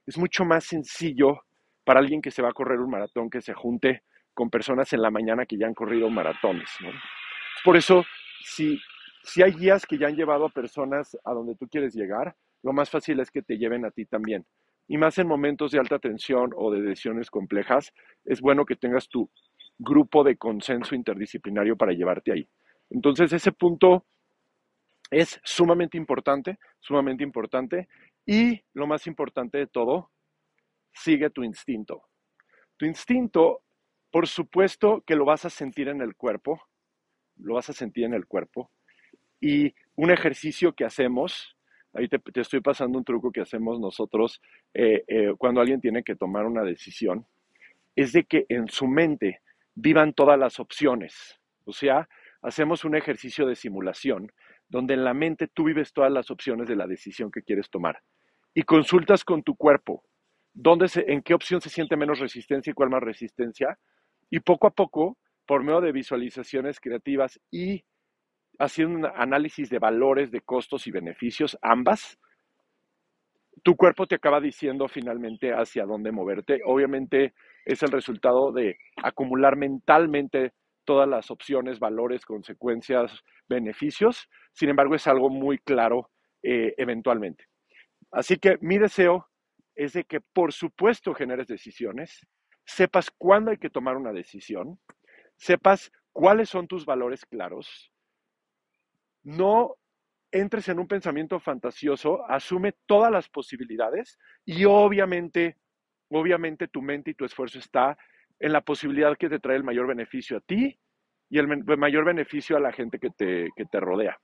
Es 0.08 0.18
mucho 0.18 0.46
más 0.46 0.64
sencillo 0.64 1.44
para 1.84 2.00
alguien 2.00 2.20
que 2.20 2.32
se 2.32 2.42
va 2.42 2.50
a 2.50 2.54
correr 2.54 2.80
un 2.80 2.90
maratón 2.90 3.30
que 3.30 3.40
se 3.40 3.54
junte 3.54 4.02
con 4.34 4.50
personas 4.50 4.92
en 4.94 5.02
la 5.04 5.12
mañana 5.12 5.46
que 5.46 5.60
ya 5.60 5.68
han 5.68 5.76
corrido 5.76 6.10
maratones. 6.10 6.72
Por 7.64 7.78
eso, 7.78 8.04
si 8.44 8.80
si 9.22 9.44
hay 9.44 9.52
guías 9.52 9.86
que 9.86 10.00
ya 10.00 10.08
han 10.08 10.16
llevado 10.16 10.48
a 10.48 10.50
personas 10.50 11.16
a 11.24 11.32
donde 11.32 11.54
tú 11.54 11.68
quieres 11.68 11.94
llegar, 11.94 12.36
lo 12.64 12.74
más 12.74 12.90
fácil 12.90 13.20
es 13.20 13.30
que 13.30 13.44
te 13.44 13.60
lleven 13.60 13.86
a 13.86 13.92
ti 13.92 14.06
también. 14.06 14.44
Y 14.88 14.98
más 14.98 15.20
en 15.20 15.28
momentos 15.28 15.72
de 15.72 15.78
alta 15.78 16.00
tensión 16.00 16.50
o 16.56 16.72
de 16.72 16.82
decisiones 16.82 17.30
complejas, 17.30 17.94
es 18.26 18.42
bueno 18.42 18.66
que 18.66 18.76
tengas 18.76 19.08
tu 19.08 19.30
grupo 19.78 20.24
de 20.24 20.36
consenso 20.36 20.96
interdisciplinario 20.96 21.78
para 21.78 21.94
llevarte 21.94 22.32
ahí. 22.32 22.50
Entonces, 22.94 23.34
ese 23.34 23.52
punto 23.52 24.06
es 25.10 25.42
sumamente 25.44 25.98
importante, 25.98 26.60
sumamente 26.80 27.24
importante. 27.24 27.90
Y 28.26 28.62
lo 28.74 28.88
más 28.88 29.08
importante 29.08 29.58
de 29.58 29.68
todo, 29.68 30.12
sigue 30.94 31.30
tu 31.32 31.44
instinto. 31.44 32.04
Tu 32.78 32.86
instinto, 32.86 33.62
por 34.12 34.28
supuesto 34.28 35.04
que 35.06 35.16
lo 35.16 35.26
vas 35.26 35.44
a 35.44 35.50
sentir 35.50 35.90
en 35.90 36.02
el 36.02 36.16
cuerpo, 36.16 36.62
lo 37.38 37.56
vas 37.56 37.70
a 37.70 37.74
sentir 37.74 38.06
en 38.06 38.14
el 38.14 38.28
cuerpo, 38.28 38.72
y 39.42 39.74
un 39.96 40.12
ejercicio 40.12 40.74
que 40.74 40.86
hacemos, 40.86 41.58
ahí 41.94 42.08
te, 42.08 42.22
estoy 42.36 42.62
pasando 42.62 42.98
un 42.98 43.04
truco 43.04 43.32
que 43.32 43.42
hacemos 43.42 43.80
nosotros 43.80 44.40
eh, 44.74 45.04
eh, 45.08 45.34
cuando 45.38 45.60
alguien 45.60 45.82
tiene 45.82 46.04
que 46.04 46.16
tomar 46.16 46.46
una 46.46 46.64
decisión, 46.64 47.26
es 47.96 48.14
de 48.14 48.24
que 48.24 48.46
en 48.50 48.68
su 48.70 48.88
mente 48.88 49.42
vivan 49.76 50.14
todas 50.14 50.40
las 50.40 50.60
opciones. 50.60 51.40
O 51.66 51.74
sea, 51.74 52.08
hacemos 52.44 52.86
un 52.86 52.96
ejercicio 52.96 53.48
de 53.48 53.56
simulación 53.56 54.32
donde 54.70 54.94
en 54.94 55.04
la 55.04 55.14
mente 55.14 55.48
tú 55.48 55.66
vives 55.66 55.94
todas 55.94 56.12
las 56.12 56.30
opciones 56.30 56.68
de 56.68 56.76
la 56.76 56.88
decisión 56.88 57.32
que 57.32 57.42
quieres 57.42 57.70
tomar 57.70 58.00
y 58.54 58.64
consultas 58.64 59.24
con 59.24 59.44
tu 59.44 59.56
cuerpo 59.56 60.04
dónde 60.54 60.88
en 61.08 61.22
qué 61.24 61.34
opción 61.34 61.62
se 61.62 61.70
siente 61.70 61.98
menos 61.98 62.20
resistencia 62.20 62.72
y 62.72 62.74
cuál 62.74 62.90
más 62.90 63.02
resistencia 63.02 63.78
y 64.30 64.40
poco 64.40 64.68
a 64.68 64.72
poco 64.72 65.18
por 65.46 65.64
medio 65.64 65.82
de 65.82 65.92
visualizaciones 65.92 66.80
creativas 66.80 67.40
y 67.52 67.84
haciendo 68.60 69.00
un 69.00 69.06
análisis 69.06 69.70
de 69.70 69.80
valores, 69.80 70.32
de 70.32 70.42
costos 70.42 70.86
y 70.88 70.92
beneficios, 70.92 71.58
ambas, 71.62 72.18
tu 73.64 73.76
cuerpo 73.76 74.08
te 74.08 74.16
acaba 74.16 74.40
diciendo 74.40 74.88
finalmente 74.88 75.52
hacia 75.52 75.86
dónde 75.86 76.12
moverte. 76.12 76.62
Obviamente 76.66 77.34
es 77.66 77.82
el 77.84 77.92
resultado 77.92 78.52
de 78.52 78.78
acumular 79.02 79.56
mentalmente 79.56 80.54
todas 80.86 81.08
las 81.08 81.32
opciones, 81.32 81.80
valores, 81.80 82.26
consecuencias, 82.26 83.24
beneficios. 83.48 84.30
Sin 84.52 84.70
embargo, 84.70 84.96
es 84.96 85.08
algo 85.08 85.30
muy 85.30 85.58
claro 85.60 86.10
eh, 86.42 86.74
eventualmente. 86.78 87.46
Así 88.12 88.38
que 88.38 88.58
mi 88.62 88.78
deseo 88.78 89.28
es 89.76 89.94
de 89.94 90.04
que, 90.04 90.22
por 90.22 90.54
supuesto, 90.54 91.14
generes 91.14 91.48
decisiones, 91.48 92.26
sepas 92.66 93.10
cuándo 93.12 93.52
hay 93.52 93.58
que 93.58 93.70
tomar 93.70 93.98
una 93.98 94.14
decisión, 94.14 94.80
sepas 95.36 95.92
cuáles 96.12 96.50
son 96.50 96.68
tus 96.68 96.86
valores 96.86 97.26
claros, 97.26 97.92
no 99.24 99.76
entres 100.32 100.68
en 100.70 100.80
un 100.80 100.88
pensamiento 100.88 101.40
fantasioso, 101.40 102.26
asume 102.30 102.74
todas 102.86 103.12
las 103.12 103.30
posibilidades 103.30 104.18
y 104.46 104.66
obviamente, 104.66 105.58
obviamente 106.10 106.68
tu 106.68 106.82
mente 106.82 107.12
y 107.12 107.14
tu 107.14 107.26
esfuerzo 107.26 107.60
está 107.60 107.98
en 108.44 108.52
la 108.52 108.60
posibilidad 108.60 109.18
que 109.18 109.30
te 109.30 109.40
trae 109.40 109.56
el 109.56 109.64
mayor 109.64 109.88
beneficio 109.88 110.36
a 110.36 110.42
ti 110.42 110.78
y 111.30 111.40
el 111.40 111.48
mayor 111.48 112.04
beneficio 112.04 112.58
a 112.58 112.60
la 112.60 112.74
gente 112.74 113.00
que 113.00 113.10
te, 113.10 113.48
te 113.56 113.80
rodea. 113.80 114.20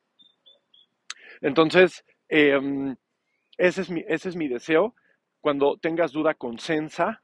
Entonces, 1.40 2.04
em, 2.28 2.98
ese, 3.58 3.82
es 3.82 3.90
mi, 3.90 4.04
ese 4.08 4.28
es 4.28 4.36
mi 4.36 4.50
deseo. 4.50 4.94
Cuando 5.40 5.78
tengas 5.78 6.12
duda, 6.12 6.34
consensa. 6.34 7.22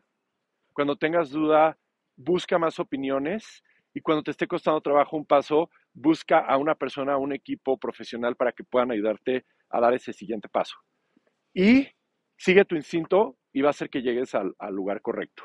Cuando 0.72 0.96
tengas 0.96 1.32
duda, 1.32 1.78
busca 2.16 2.58
más 2.58 2.80
opiniones. 2.80 3.62
Y 3.94 4.00
cuando 4.00 4.24
te 4.24 4.32
esté 4.32 4.48
costando 4.48 4.80
trabajo 4.80 5.18
un 5.18 5.26
paso, 5.26 5.70
busca 5.94 6.40
a 6.40 6.56
una 6.56 6.76
persona, 6.76 7.14
a 7.14 7.18
un 7.18 7.34
equipo 7.34 7.78
profesional 7.78 8.38
para 8.38 8.54
que 8.54 8.64
puedan 8.64 8.92
ayudarte 8.92 9.46
a 9.70 9.82
dar 9.82 9.94
ese 9.94 10.14
siguiente 10.14 10.48
paso. 10.48 10.76
Y 11.54 11.90
sigue 12.38 12.64
tu 12.64 12.76
instinto 12.76 13.38
y 13.52 13.62
va 13.62 13.68
a 13.68 13.72
hacer 13.72 13.90
que 13.90 14.02
llegues 14.02 14.34
al, 14.34 14.56
lugar 14.72 15.02
correcto. 15.02 15.44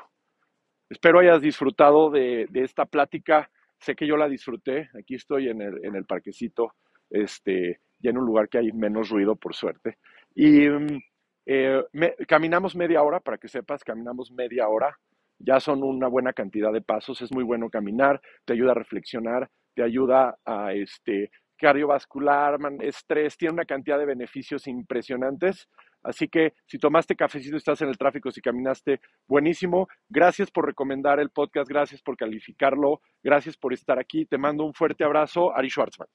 Espero 0.91 1.19
hayas 1.19 1.41
disfrutado 1.41 2.09
de, 2.09 2.49
esta 2.53 2.85
plática. 2.85 3.49
Sé 3.79 3.95
que 3.95 4.05
yo 4.05 4.17
la 4.17 4.27
disfruté. 4.27 4.89
Aquí 4.99 5.15
estoy 5.15 5.47
en 5.47 5.61
el, 5.61 6.05
parquecito, 6.05 6.73
este, 7.09 7.79
y 8.01 8.09
en 8.09 8.17
un 8.17 8.25
lugar 8.25 8.49
que 8.49 8.57
hay 8.57 8.73
menos 8.73 9.09
ruido, 9.09 9.37
por 9.37 9.55
suerte. 9.55 9.99
Y 10.35 10.67
mm, 10.67 10.99
eh, 11.45 11.81
caminamos 12.27 12.75
media 12.75 13.03
hora, 13.03 13.21
para 13.21 13.37
que 13.37 13.47
sepas, 13.47 13.85
caminamos 13.85 14.31
media 14.33 14.67
hora. 14.67 14.99
Ya 15.39 15.61
son 15.61 15.81
una 15.81 16.09
buena 16.09 16.33
cantidad 16.33 16.73
de 16.73 16.81
pasos. 16.81 17.21
Es 17.21 17.31
muy 17.31 17.45
bueno 17.45 17.69
caminar, 17.69 18.19
te 18.43 18.51
ayuda 18.51 18.71
a 18.71 18.75
reflexionar, 18.75 19.49
te 19.73 19.83
ayuda 19.83 20.37
a 20.43 20.73
este 20.73 21.31
cardiovascular, 21.57 22.59
estrés, 22.81 23.37
tiene 23.37 23.53
una 23.53 23.65
cantidad 23.65 23.97
de 23.97 24.05
beneficios 24.05 24.67
impresionantes. 24.67 25.69
Así 26.03 26.27
que 26.27 26.53
si 26.65 26.77
tomaste 26.77 27.15
cafecito, 27.15 27.57
estás 27.57 27.81
en 27.81 27.89
el 27.89 27.97
tráfico, 27.97 28.31
si 28.31 28.41
caminaste, 28.41 29.01
buenísimo. 29.27 29.87
Gracias 30.09 30.51
por 30.51 30.65
recomendar 30.65 31.19
el 31.19 31.29
podcast, 31.29 31.69
gracias 31.69 32.01
por 32.01 32.17
calificarlo, 32.17 33.01
gracias 33.23 33.57
por 33.57 33.73
estar 33.73 33.99
aquí. 33.99 34.25
Te 34.25 34.37
mando 34.37 34.65
un 34.65 34.73
fuerte 34.73 35.03
abrazo, 35.03 35.55
Ari 35.55 35.69
Schwartzman. 35.69 36.11